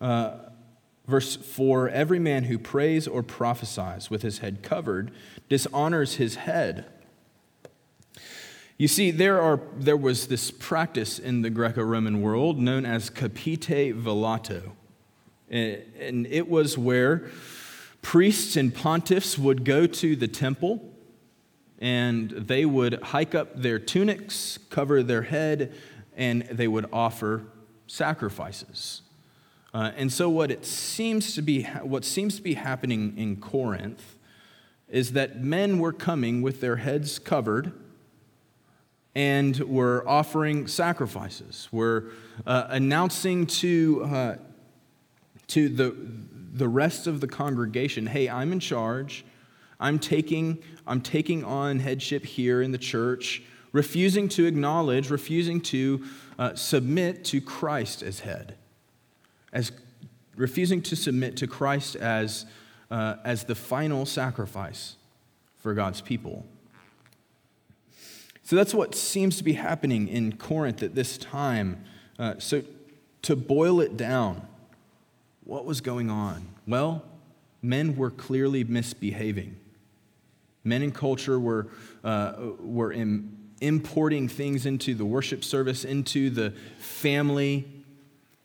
uh, 0.00 0.36
verse 1.06 1.36
4 1.36 1.90
every 1.90 2.18
man 2.18 2.44
who 2.44 2.58
prays 2.58 3.06
or 3.06 3.22
prophesies 3.22 4.08
with 4.08 4.22
his 4.22 4.38
head 4.38 4.62
covered 4.62 5.12
dishonors 5.50 6.14
his 6.14 6.36
head. 6.36 6.86
You 8.78 8.88
see, 8.88 9.10
there, 9.10 9.40
are, 9.40 9.60
there 9.76 9.96
was 9.96 10.26
this 10.28 10.50
practice 10.50 11.18
in 11.18 11.42
the 11.42 11.50
Greco 11.50 11.82
Roman 11.82 12.22
world 12.22 12.58
known 12.58 12.84
as 12.84 13.10
capite 13.10 13.94
velato. 13.94 14.72
And 15.50 16.26
it 16.26 16.48
was 16.48 16.78
where 16.78 17.30
priests 18.00 18.56
and 18.56 18.74
pontiffs 18.74 19.38
would 19.38 19.64
go 19.64 19.86
to 19.86 20.16
the 20.16 20.28
temple 20.28 20.92
and 21.78 22.30
they 22.30 22.64
would 22.64 23.02
hike 23.02 23.34
up 23.34 23.60
their 23.60 23.78
tunics, 23.78 24.58
cover 24.70 25.02
their 25.02 25.22
head, 25.22 25.74
and 26.16 26.42
they 26.42 26.68
would 26.68 26.86
offer 26.92 27.44
sacrifices. 27.88 29.02
Uh, 29.74 29.90
and 29.96 30.12
so, 30.12 30.30
what 30.30 30.50
it 30.50 30.64
seems 30.64 31.34
to 31.34 31.42
be, 31.42 31.64
what 31.82 32.04
seems 32.04 32.36
to 32.36 32.42
be 32.42 32.54
happening 32.54 33.14
in 33.16 33.36
Corinth 33.36 34.16
is 34.88 35.12
that 35.12 35.42
men 35.42 35.78
were 35.78 35.92
coming 35.92 36.40
with 36.40 36.60
their 36.60 36.76
heads 36.76 37.18
covered 37.18 37.72
and 39.14 39.58
we're 39.60 40.06
offering 40.06 40.66
sacrifices. 40.66 41.68
We're 41.70 42.04
uh, 42.46 42.66
announcing 42.68 43.46
to, 43.46 44.04
uh, 44.04 44.36
to 45.48 45.68
the, 45.68 45.94
the 46.52 46.68
rest 46.68 47.06
of 47.06 47.20
the 47.20 47.28
congregation 47.28 48.06
hey, 48.06 48.28
I'm 48.28 48.52
in 48.52 48.60
charge. 48.60 49.24
I'm 49.78 49.98
taking, 49.98 50.62
I'm 50.86 51.00
taking 51.00 51.44
on 51.44 51.80
headship 51.80 52.24
here 52.24 52.62
in 52.62 52.70
the 52.70 52.78
church, 52.78 53.42
refusing 53.72 54.28
to 54.30 54.46
acknowledge, 54.46 55.10
refusing 55.10 55.60
to 55.62 56.04
uh, 56.38 56.54
submit 56.54 57.24
to 57.26 57.40
Christ 57.40 58.02
as 58.02 58.20
head, 58.20 58.54
as 59.52 59.72
refusing 60.36 60.82
to 60.82 60.96
submit 60.96 61.36
to 61.38 61.48
Christ 61.48 61.96
as, 61.96 62.46
uh, 62.90 63.16
as 63.24 63.44
the 63.44 63.56
final 63.56 64.06
sacrifice 64.06 64.96
for 65.58 65.74
God's 65.74 66.00
people. 66.00 66.46
So 68.44 68.56
that's 68.56 68.74
what 68.74 68.94
seems 68.94 69.36
to 69.38 69.44
be 69.44 69.52
happening 69.54 70.08
in 70.08 70.36
Corinth 70.36 70.82
at 70.82 70.94
this 70.94 71.16
time. 71.16 71.84
Uh, 72.18 72.34
so, 72.38 72.62
to 73.22 73.36
boil 73.36 73.80
it 73.80 73.96
down, 73.96 74.46
what 75.44 75.64
was 75.64 75.80
going 75.80 76.10
on? 76.10 76.48
Well, 76.66 77.04
men 77.62 77.96
were 77.96 78.10
clearly 78.10 78.64
misbehaving. 78.64 79.56
Men 80.64 80.82
in 80.82 80.92
culture 80.92 81.38
were, 81.38 81.68
uh, 82.04 82.34
were 82.60 82.92
Im- 82.92 83.38
importing 83.60 84.28
things 84.28 84.66
into 84.66 84.94
the 84.94 85.04
worship 85.04 85.44
service, 85.44 85.84
into 85.84 86.30
the 86.30 86.52
family, 86.78 87.64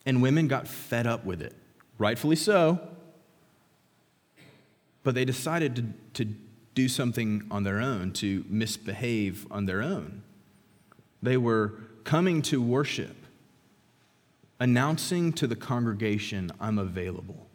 and 0.05 0.21
women 0.21 0.47
got 0.47 0.67
fed 0.67 1.07
up 1.07 1.25
with 1.25 1.41
it. 1.41 1.55
Rightfully 1.97 2.35
so. 2.35 2.79
But 5.03 5.15
they 5.15 5.25
decided 5.25 5.93
to, 6.13 6.23
to 6.25 6.33
do 6.77 6.87
something 6.87 7.41
on 7.49 7.63
their 7.63 7.79
own, 7.79 8.11
to 8.11 8.45
misbehave 8.47 9.47
on 9.49 9.65
their 9.65 9.81
own. 9.81 10.21
They 11.23 11.35
were 11.35 11.73
coming 12.03 12.43
to 12.43 12.61
worship, 12.61 13.15
announcing 14.59 15.33
to 15.33 15.47
the 15.47 15.55
congregation, 15.55 16.51
I'm 16.59 16.77
available. 16.77 17.47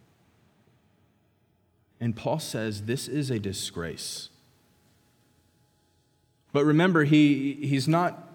And 2.01 2.17
Paul 2.17 2.41
says 2.41 2.87
this 2.87 3.07
is 3.07 3.31
a 3.31 3.39
disgrace. 3.39 4.29
But 6.53 6.65
remember, 6.65 7.05
he, 7.05 7.53
he's 7.63 7.87
not, 7.87 8.29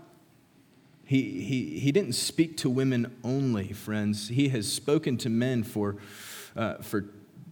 he, 1.03 1.41
he, 1.41 1.81
he 1.81 1.91
didn't 1.91 2.13
speak 2.13 2.55
to 2.59 2.69
women 2.69 3.13
only, 3.25 3.73
friends. 3.73 4.29
He 4.29 4.47
has 4.49 4.71
spoken 4.71 5.17
to 5.17 5.29
men 5.29 5.63
for, 5.63 5.97
uh, 6.55 6.75
for 6.75 7.07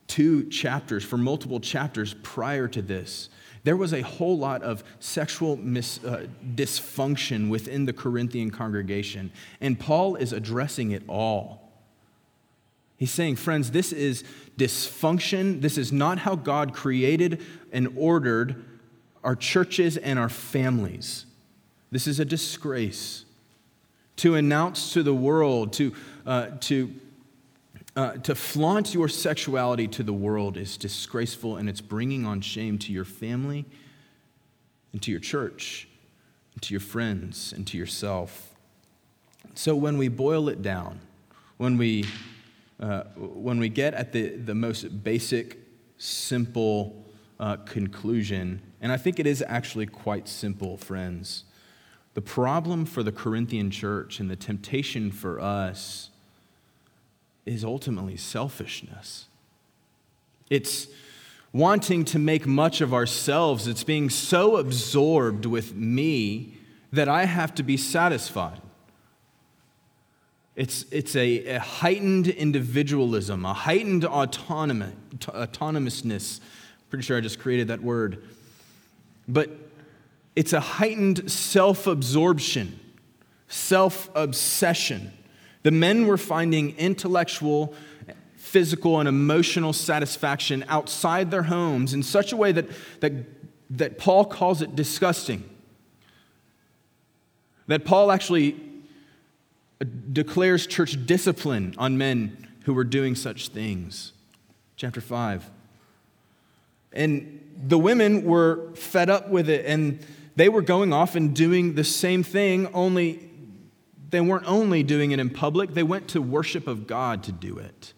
two 0.08 0.50
chapters, 0.50 1.04
for 1.04 1.18
multiple 1.18 1.60
chapters 1.60 2.16
prior 2.24 2.68
to 2.68 2.82
this. 2.82 3.30
There 3.64 3.76
was 3.76 3.94
a 3.94 4.02
whole 4.02 4.38
lot 4.38 4.62
of 4.62 4.84
sexual 5.00 5.58
mis, 5.58 6.04
uh, 6.04 6.28
dysfunction 6.54 7.50
within 7.50 7.86
the 7.86 7.94
Corinthian 7.94 8.52
congregation, 8.52 9.32
and 9.60 9.80
Paul 9.80 10.16
is 10.16 10.34
addressing 10.34 10.92
it 10.92 11.04
all. 11.08 11.66
He's 12.98 13.12
saying, 13.12 13.36
friends, 13.36 13.72
this 13.72 13.92
is 13.92 14.24
dysfunction. 14.58 15.62
This 15.62 15.78
is 15.78 15.92
not 15.92 16.20
how 16.20 16.36
God 16.36 16.74
created 16.74 17.44
and 17.72 17.94
ordered 17.98 18.64
our 19.24 19.36
churches 19.36 19.98
and 19.98 20.18
our 20.18 20.30
families. 20.30 21.26
This 21.92 22.08
is 22.08 22.20
a 22.20 22.26
disgrace. 22.26 23.26
To 24.18 24.36
announce 24.36 24.94
to 24.94 25.04
the 25.04 25.14
world, 25.14 25.74
to, 25.74 25.94
uh, 26.26 26.48
to, 26.62 26.94
uh, 27.96 28.14
to 28.14 28.36
flaunt 28.36 28.94
your 28.94 29.08
sexuality 29.08 29.88
to 29.88 30.04
the 30.04 30.14
world 30.14 30.58
is 30.58 30.78
disgraceful 30.78 31.58
and 31.58 31.70
it's 31.70 31.82
bringing 31.82 32.26
on 32.26 32.42
shame 32.42 32.78
to 32.78 32.92
your 32.92 33.06
family 33.06 33.66
and 34.92 35.02
to 35.02 35.12
your 35.12 35.20
church 35.20 35.88
and 36.54 36.62
to 36.62 36.74
your 36.74 36.82
friends 36.82 37.54
and 37.54 37.66
to 37.68 37.78
yourself. 37.78 38.54
So 39.54 39.76
when 39.76 39.98
we 39.98 40.10
boil 40.10 40.50
it 40.50 40.62
down, 40.62 41.00
when 41.58 41.78
we, 41.78 42.06
uh, 42.82 43.04
when 43.16 43.60
we 43.60 43.70
get 43.70 43.94
at 43.94 44.12
the, 44.12 44.30
the 44.30 44.56
most 44.56 45.04
basic, 45.04 45.60
simple 45.98 47.06
uh, 47.40 47.58
conclusion, 47.58 48.62
and 48.82 48.92
I 48.92 48.98
think 48.98 49.20
it 49.20 49.28
is 49.28 49.44
actually 49.48 49.86
quite 49.86 50.28
simple, 50.28 50.76
friends. 50.76 51.46
The 52.14 52.22
problem 52.22 52.86
for 52.86 53.04
the 53.04 53.12
Corinthian 53.12 53.72
church 53.72 54.20
and 54.20 54.30
the 54.30 54.36
temptation 54.36 55.12
for 55.12 55.40
us 55.40 56.10
is 57.46 57.64
ultimately 57.64 58.18
selfishness. 58.18 59.28
It's 60.50 60.88
wanting 61.54 62.06
to 62.06 62.20
make 62.20 62.46
much 62.46 62.82
of 62.82 62.94
ourselves, 62.94 63.68
it's 63.68 63.84
being 63.84 64.10
so 64.10 64.58
absorbed 64.58 65.46
with 65.46 65.74
me 65.76 66.58
that 66.92 67.08
I 67.08 67.26
have 67.26 67.56
to 67.56 67.64
be 67.64 67.78
satisfied. 67.78 68.62
It's, 70.56 70.86
it's 70.92 71.16
a, 71.16 71.56
a 71.56 71.60
heightened 71.60 72.28
individualism, 72.28 73.46
a 73.46 73.54
heightened 73.54 74.06
autonomy, 74.06 74.94
autonomousness 75.20 76.40
Pretty 76.90 77.08
sure 77.08 77.18
I 77.18 77.22
just 77.22 77.40
created 77.40 77.68
that 77.68 77.82
word. 77.82 78.24
But 79.28 79.50
it's 80.36 80.54
a 80.54 80.60
heightened 80.60 81.30
self 81.30 81.88
absorption, 81.88 82.80
self 83.48 84.10
obsession. 84.16 85.12
The 85.66 85.72
men 85.72 86.06
were 86.06 86.20
finding 86.20 86.78
intellectual, 86.78 87.74
physical, 88.36 89.00
and 89.00 89.10
emotional 89.10 89.74
satisfaction 89.74 90.64
outside 90.68 91.32
their 91.32 91.42
homes 91.42 91.92
in 91.92 92.04
such 92.04 92.32
a 92.32 92.38
way 92.38 92.52
that, 92.52 92.68
that, 93.00 93.14
that 93.72 93.98
Paul 93.98 94.26
calls 94.26 94.62
it 94.62 94.76
disgusting. 94.76 95.44
That 97.66 97.84
Paul 97.84 98.12
actually 98.12 98.62
uh, 99.82 99.86
declares 100.14 100.68
church 100.68 101.04
discipline 101.08 101.74
on 101.80 101.98
men 101.98 102.48
who 102.66 102.76
were 102.76 102.84
doing 102.84 103.16
such 103.16 103.48
things. 103.48 104.14
Chapter 104.76 105.02
5. 105.02 105.50
And 106.94 107.42
the 107.58 107.80
women 107.80 108.24
were 108.24 108.72
fed 108.76 109.10
up 109.10 109.30
with 109.30 109.50
it 109.50 109.66
and 109.66 110.06
they 110.36 110.48
were 110.48 110.62
going 110.62 110.94
off 110.94 111.16
and 111.16 111.36
doing 111.36 111.74
the 111.74 111.84
same 111.84 112.22
thing, 112.22 112.68
only 112.72 113.32
they 114.10 114.22
weren't 114.22 114.48
only 114.48 114.84
doing 114.84 115.12
it 115.12 115.20
in 115.20 115.30
public, 115.30 115.74
they 115.74 115.84
went 115.84 116.08
to 116.10 116.22
worship 116.22 116.68
of 116.68 116.88
God 116.88 117.24
to 117.24 117.32
do 117.32 117.58
it. 117.58 117.94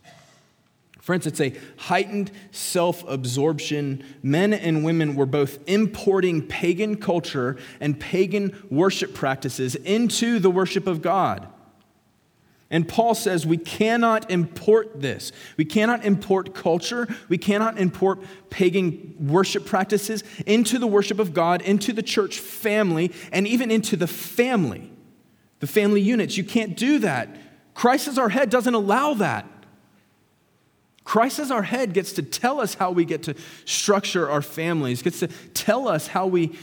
Friends, 1.08 1.26
it's 1.26 1.40
a 1.40 1.54
heightened 1.78 2.32
self 2.52 3.08
absorption. 3.08 4.04
Men 4.22 4.52
and 4.52 4.84
women 4.84 5.16
were 5.16 5.26
both 5.26 5.58
importing 5.66 6.46
pagan 6.46 6.98
culture 6.98 7.56
and 7.80 7.98
pagan 7.98 8.62
worship 8.70 9.14
practices 9.14 9.76
into 9.76 10.40
the 10.40 10.52
worship 10.52 10.86
of 10.86 11.02
God. 11.02 11.48
And 12.70 12.86
Paul 12.86 13.16
says 13.16 13.48
we 13.48 13.56
cannot 13.56 14.30
import 14.30 15.00
this. 15.00 15.32
We 15.56 15.64
cannot 15.64 16.04
import 16.04 16.54
culture. 16.54 17.08
We 17.30 17.38
cannot 17.38 17.80
import 17.80 18.20
pagan 18.50 19.16
worship 19.18 19.66
practices 19.66 20.26
into 20.46 20.78
the 20.78 20.88
worship 20.88 21.20
of 21.20 21.34
God, 21.34 21.62
into 21.62 21.94
the 21.94 22.04
church 22.04 22.40
family, 22.40 23.14
and 23.32 23.48
even 23.48 23.72
into 23.72 23.96
the 23.96 24.08
family, 24.08 24.92
the 25.60 25.68
family 25.68 26.02
units. 26.02 26.38
You 26.38 26.44
can't 26.44 26.76
do 26.76 27.00
that. 27.00 27.36
Christ 27.74 28.08
as 28.08 28.18
our 28.18 28.30
head 28.30 28.50
doesn't 28.50 28.74
allow 28.74 29.14
that. 29.16 29.46
Christ 31.04 31.40
as 31.40 31.52
our 31.52 31.64
head 31.64 31.94
gets 31.94 32.14
to 32.14 32.22
tell 32.22 32.60
us 32.60 32.74
how 32.74 32.92
we 32.92 33.06
get 33.06 33.24
to 33.24 33.36
structure 33.66 34.30
our 34.30 34.42
families, 34.42 35.02
gets 35.02 35.20
to 35.20 35.28
tell 35.54 35.88
us 35.88 36.08
how 36.08 36.28
we 36.28 36.58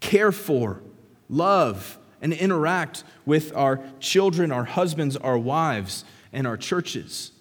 care 0.00 0.32
for, 0.32 0.80
love, 1.28 1.98
and 2.22 2.32
interact 2.32 3.04
with 3.26 3.54
our 3.54 3.80
children, 3.98 4.52
our 4.52 4.64
husbands, 4.64 5.16
our 5.16 5.36
wives, 5.36 6.04
and 6.32 6.46
our 6.46 6.56
churches. 6.56 7.32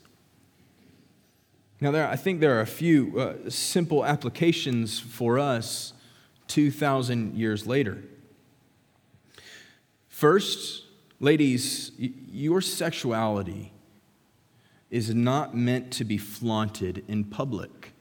Now, 1.82 1.92
there, 1.92 2.08
I 2.08 2.18
think 2.18 2.42
there 2.42 2.58
are 2.58 2.62
a 2.62 2.68
few 2.68 3.18
uh, 3.18 3.50
simple 3.50 4.04
applications 4.04 5.00
for 5.00 5.40
us 5.40 5.94
2,000 6.48 7.36
years 7.36 7.66
later. 7.68 8.04
First, 10.10 10.84
ladies, 11.20 11.92
your 11.98 12.62
sexuality 12.62 13.74
is 14.90 15.14
not 15.14 15.56
meant 15.56 15.92
to 15.92 16.04
be 16.04 16.18
flaunted 16.18 17.04
in 17.08 17.24
public. 17.24 17.94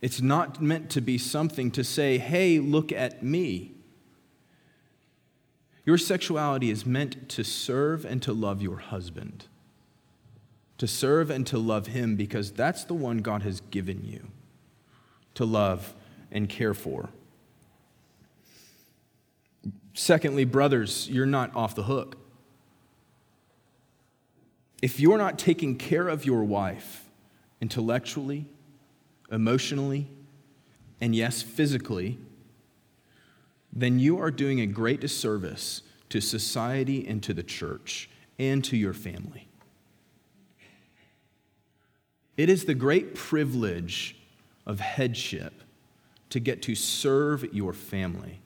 It's 0.00 0.20
not 0.20 0.62
meant 0.62 0.90
to 0.90 1.00
be 1.00 1.18
something 1.18 1.70
to 1.72 1.82
say, 1.82 2.18
hey, 2.18 2.58
look 2.58 2.92
at 2.92 3.22
me. 3.22 3.72
Your 5.84 5.98
sexuality 5.98 6.70
is 6.70 6.84
meant 6.84 7.28
to 7.30 7.42
serve 7.42 8.04
and 8.04 8.22
to 8.22 8.32
love 8.32 8.60
your 8.60 8.76
husband, 8.76 9.46
to 10.76 10.86
serve 10.86 11.30
and 11.30 11.46
to 11.46 11.58
love 11.58 11.88
him 11.88 12.14
because 12.14 12.52
that's 12.52 12.84
the 12.84 12.94
one 12.94 13.18
God 13.18 13.42
has 13.42 13.62
given 13.70 14.04
you 14.04 14.28
to 15.34 15.44
love 15.44 15.94
and 16.30 16.48
care 16.48 16.74
for. 16.74 17.08
Secondly, 19.98 20.44
brothers, 20.44 21.08
you're 21.10 21.26
not 21.26 21.54
off 21.56 21.74
the 21.74 21.82
hook. 21.82 22.16
If 24.80 25.00
you're 25.00 25.18
not 25.18 25.40
taking 25.40 25.76
care 25.76 26.06
of 26.06 26.24
your 26.24 26.44
wife 26.44 27.10
intellectually, 27.60 28.46
emotionally, 29.32 30.06
and 31.00 31.16
yes, 31.16 31.42
physically, 31.42 32.16
then 33.72 33.98
you 33.98 34.20
are 34.20 34.30
doing 34.30 34.60
a 34.60 34.66
great 34.66 35.00
disservice 35.00 35.82
to 36.10 36.20
society 36.20 37.04
and 37.04 37.20
to 37.24 37.34
the 37.34 37.42
church 37.42 38.08
and 38.38 38.62
to 38.66 38.76
your 38.76 38.94
family. 38.94 39.48
It 42.36 42.48
is 42.48 42.66
the 42.66 42.74
great 42.74 43.16
privilege 43.16 44.16
of 44.64 44.78
headship 44.78 45.54
to 46.30 46.38
get 46.38 46.62
to 46.62 46.76
serve 46.76 47.52
your 47.52 47.72
family, 47.72 48.42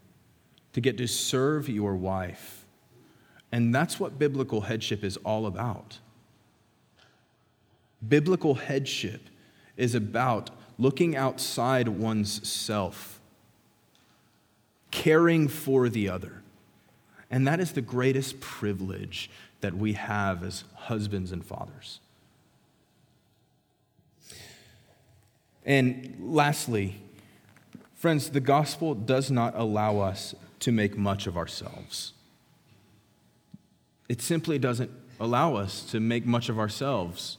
to 0.72 0.80
get 0.80 0.96
to 0.98 1.06
serve 1.06 1.68
your 1.68 1.94
wife. 1.94 2.64
And 3.50 3.74
that's 3.74 4.00
what 4.00 4.18
biblical 4.18 4.62
headship 4.62 5.04
is 5.04 5.16
all 5.18 5.46
about. 5.46 5.98
Biblical 8.06 8.54
headship 8.54 9.28
is 9.76 9.94
about 9.94 10.50
looking 10.78 11.16
outside 11.16 11.88
one's 11.88 12.48
self 12.48 13.20
caring 14.90 15.48
for 15.48 15.88
the 15.88 16.08
other. 16.08 16.42
And 17.30 17.46
that 17.48 17.61
is 17.61 17.72
the 17.72 17.80
greatest 17.80 18.40
privilege 18.40 19.30
that 19.61 19.74
we 19.74 19.94
have 19.94 20.44
as 20.44 20.64
husbands 20.74 21.32
and 21.32 21.44
fathers. 21.44 22.00
And 25.64 26.16
lastly, 26.20 27.00
friends, 27.94 28.30
the 28.30 28.40
gospel 28.40 28.94
does 28.94 29.30
not 29.30 29.54
allow 29.56 29.98
us 29.98 30.35
to 30.62 30.72
make 30.72 30.96
much 30.96 31.27
of 31.27 31.37
ourselves. 31.37 32.12
It 34.09 34.20
simply 34.20 34.59
doesn't 34.59 34.90
allow 35.18 35.57
us 35.57 35.83
to 35.90 36.01
make 36.01 36.25
much 36.25 36.48
of 36.48 36.59
ourselves. 36.59 37.38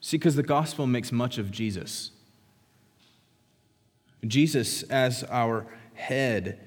See, 0.00 0.16
because 0.16 0.36
the 0.36 0.42
gospel 0.42 0.86
makes 0.86 1.12
much 1.12 1.38
of 1.38 1.50
Jesus. 1.50 2.10
Jesus, 4.26 4.82
as 4.84 5.24
our 5.24 5.66
head, 5.94 6.58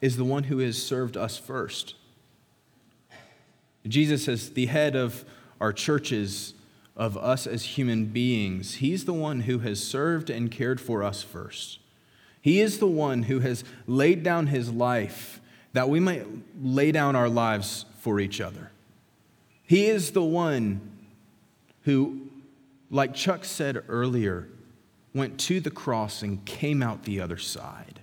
is 0.00 0.16
the 0.16 0.24
one 0.24 0.44
who 0.44 0.58
has 0.58 0.80
served 0.82 1.16
us 1.16 1.38
first. 1.38 1.94
Jesus, 3.86 4.28
as 4.28 4.50
the 4.50 4.66
head 4.66 4.94
of 4.94 5.24
our 5.60 5.72
churches, 5.72 6.54
of 6.96 7.16
us 7.16 7.46
as 7.46 7.64
human 7.64 8.06
beings, 8.06 8.76
He's 8.76 9.04
the 9.04 9.12
one 9.12 9.40
who 9.40 9.60
has 9.60 9.82
served 9.82 10.30
and 10.30 10.50
cared 10.50 10.80
for 10.80 11.02
us 11.02 11.22
first. 11.22 11.78
He 12.44 12.60
is 12.60 12.78
the 12.78 12.86
one 12.86 13.22
who 13.22 13.40
has 13.40 13.64
laid 13.86 14.22
down 14.22 14.48
His 14.48 14.70
life 14.70 15.40
that 15.72 15.88
we 15.88 15.98
might 15.98 16.26
lay 16.60 16.92
down 16.92 17.16
our 17.16 17.30
lives 17.30 17.86
for 18.00 18.20
each 18.20 18.38
other. 18.38 18.70
He 19.62 19.86
is 19.86 20.10
the 20.10 20.22
one 20.22 20.82
who, 21.84 22.28
like 22.90 23.14
Chuck 23.14 23.46
said 23.46 23.82
earlier, 23.88 24.46
went 25.14 25.40
to 25.40 25.58
the 25.58 25.70
cross 25.70 26.20
and 26.20 26.44
came 26.44 26.82
out 26.82 27.04
the 27.04 27.18
other 27.18 27.38
side. 27.38 28.00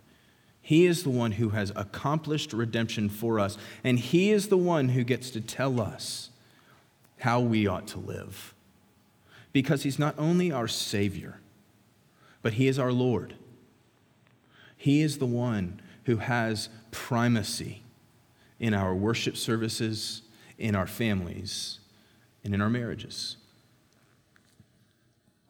He 0.60 0.88
is 0.88 1.04
the 1.04 1.12
one 1.12 1.34
who 1.34 1.50
has 1.50 1.72
accomplished 1.76 2.52
redemption 2.52 3.10
for 3.10 3.40
us, 3.40 3.60
and 3.84 4.00
He 4.00 4.32
is 4.32 4.48
the 4.48 4.58
one 4.58 4.90
who 4.90 5.04
gets 5.04 5.30
to 5.32 5.42
tell 5.42 5.80
us 5.80 6.32
how 7.20 7.42
we 7.42 7.68
ought 7.68 7.86
to 7.90 8.00
live. 8.00 8.56
Because 9.54 9.84
He's 9.84 10.00
not 10.00 10.16
only 10.18 10.52
our 10.52 10.68
Savior, 10.68 11.42
but 12.42 12.54
He 12.54 12.68
is 12.68 12.80
our 12.80 12.92
Lord. 12.92 13.36
He 14.82 15.04
is 15.04 15.20
the 15.20 15.28
one 15.28 15.80
who 16.06 16.18
has 16.18 16.68
primacy 16.90 17.84
in 18.60 18.74
our 18.74 18.96
worship 18.96 19.38
services, 19.38 20.24
in 20.58 20.76
our 20.76 20.88
families, 20.88 21.78
and 22.44 22.56
in 22.56 22.62
our 22.64 22.70
marriages. 22.70 23.38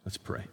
Let's 0.03 0.17
pray. 0.17 0.43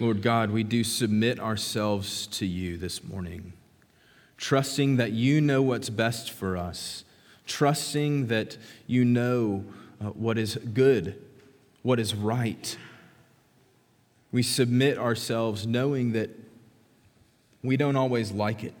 Lord 0.00 0.20
God, 0.20 0.50
we 0.50 0.64
do 0.64 0.82
submit 0.82 1.38
ourselves 1.38 2.26
to 2.26 2.44
you 2.44 2.76
this 2.76 3.04
morning, 3.04 3.52
trusting 4.36 4.96
that 4.96 5.12
you 5.12 5.40
know 5.40 5.62
what's 5.62 5.90
best 5.90 6.32
for 6.32 6.56
us, 6.56 7.04
trusting 7.50 8.28
that 8.28 8.56
you 8.86 9.04
know 9.04 9.64
uh, 10.00 10.06
what 10.06 10.38
is 10.38 10.56
good 10.72 11.20
what 11.82 11.98
is 11.98 12.14
right. 12.14 12.76
We 14.32 14.42
submit 14.42 14.98
ourselves 14.98 15.66
knowing 15.66 16.12
that 16.12 16.30
we 17.62 17.76
don't 17.76 17.96
always 17.96 18.30
like 18.32 18.62
it. 18.64 18.74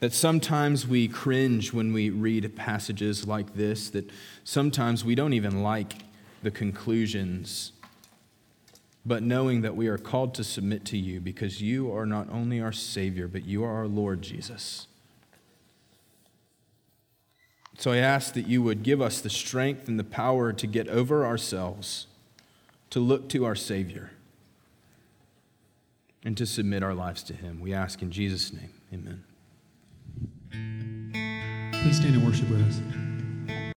That 0.00 0.12
sometimes 0.12 0.86
we 0.86 1.08
cringe 1.08 1.72
when 1.72 1.92
we 1.92 2.10
read 2.10 2.54
passages 2.56 3.26
like 3.26 3.54
this, 3.54 3.88
that 3.90 4.10
sometimes 4.44 5.04
we 5.04 5.14
don't 5.14 5.32
even 5.32 5.62
like 5.62 5.94
the 6.42 6.50
conclusions. 6.50 7.72
But 9.06 9.22
knowing 9.22 9.62
that 9.62 9.76
we 9.76 9.86
are 9.86 9.98
called 9.98 10.34
to 10.34 10.44
submit 10.44 10.84
to 10.86 10.98
you 10.98 11.20
because 11.20 11.62
you 11.62 11.94
are 11.94 12.04
not 12.04 12.28
only 12.30 12.60
our 12.60 12.72
Savior, 12.72 13.28
but 13.28 13.44
you 13.44 13.64
are 13.64 13.72
our 13.72 13.86
Lord 13.86 14.20
Jesus. 14.20 14.86
So 17.78 17.92
I 17.92 17.98
ask 17.98 18.32
that 18.34 18.46
you 18.46 18.62
would 18.62 18.82
give 18.82 19.02
us 19.02 19.20
the 19.20 19.30
strength 19.30 19.86
and 19.86 19.98
the 19.98 20.04
power 20.04 20.52
to 20.52 20.66
get 20.66 20.88
over 20.88 21.26
ourselves, 21.26 22.06
to 22.90 23.00
look 23.00 23.28
to 23.30 23.44
our 23.44 23.54
Savior, 23.54 24.12
and 26.24 26.36
to 26.36 26.46
submit 26.46 26.82
our 26.82 26.94
lives 26.94 27.22
to 27.24 27.34
Him. 27.34 27.60
We 27.60 27.74
ask 27.74 28.02
in 28.02 28.10
Jesus' 28.10 28.52
name. 28.52 28.72
Amen. 28.92 29.22
Please 31.82 31.98
stand 31.98 32.16
and 32.16 32.26
worship 32.26 32.48
with 32.48 32.62
us. 32.62 33.05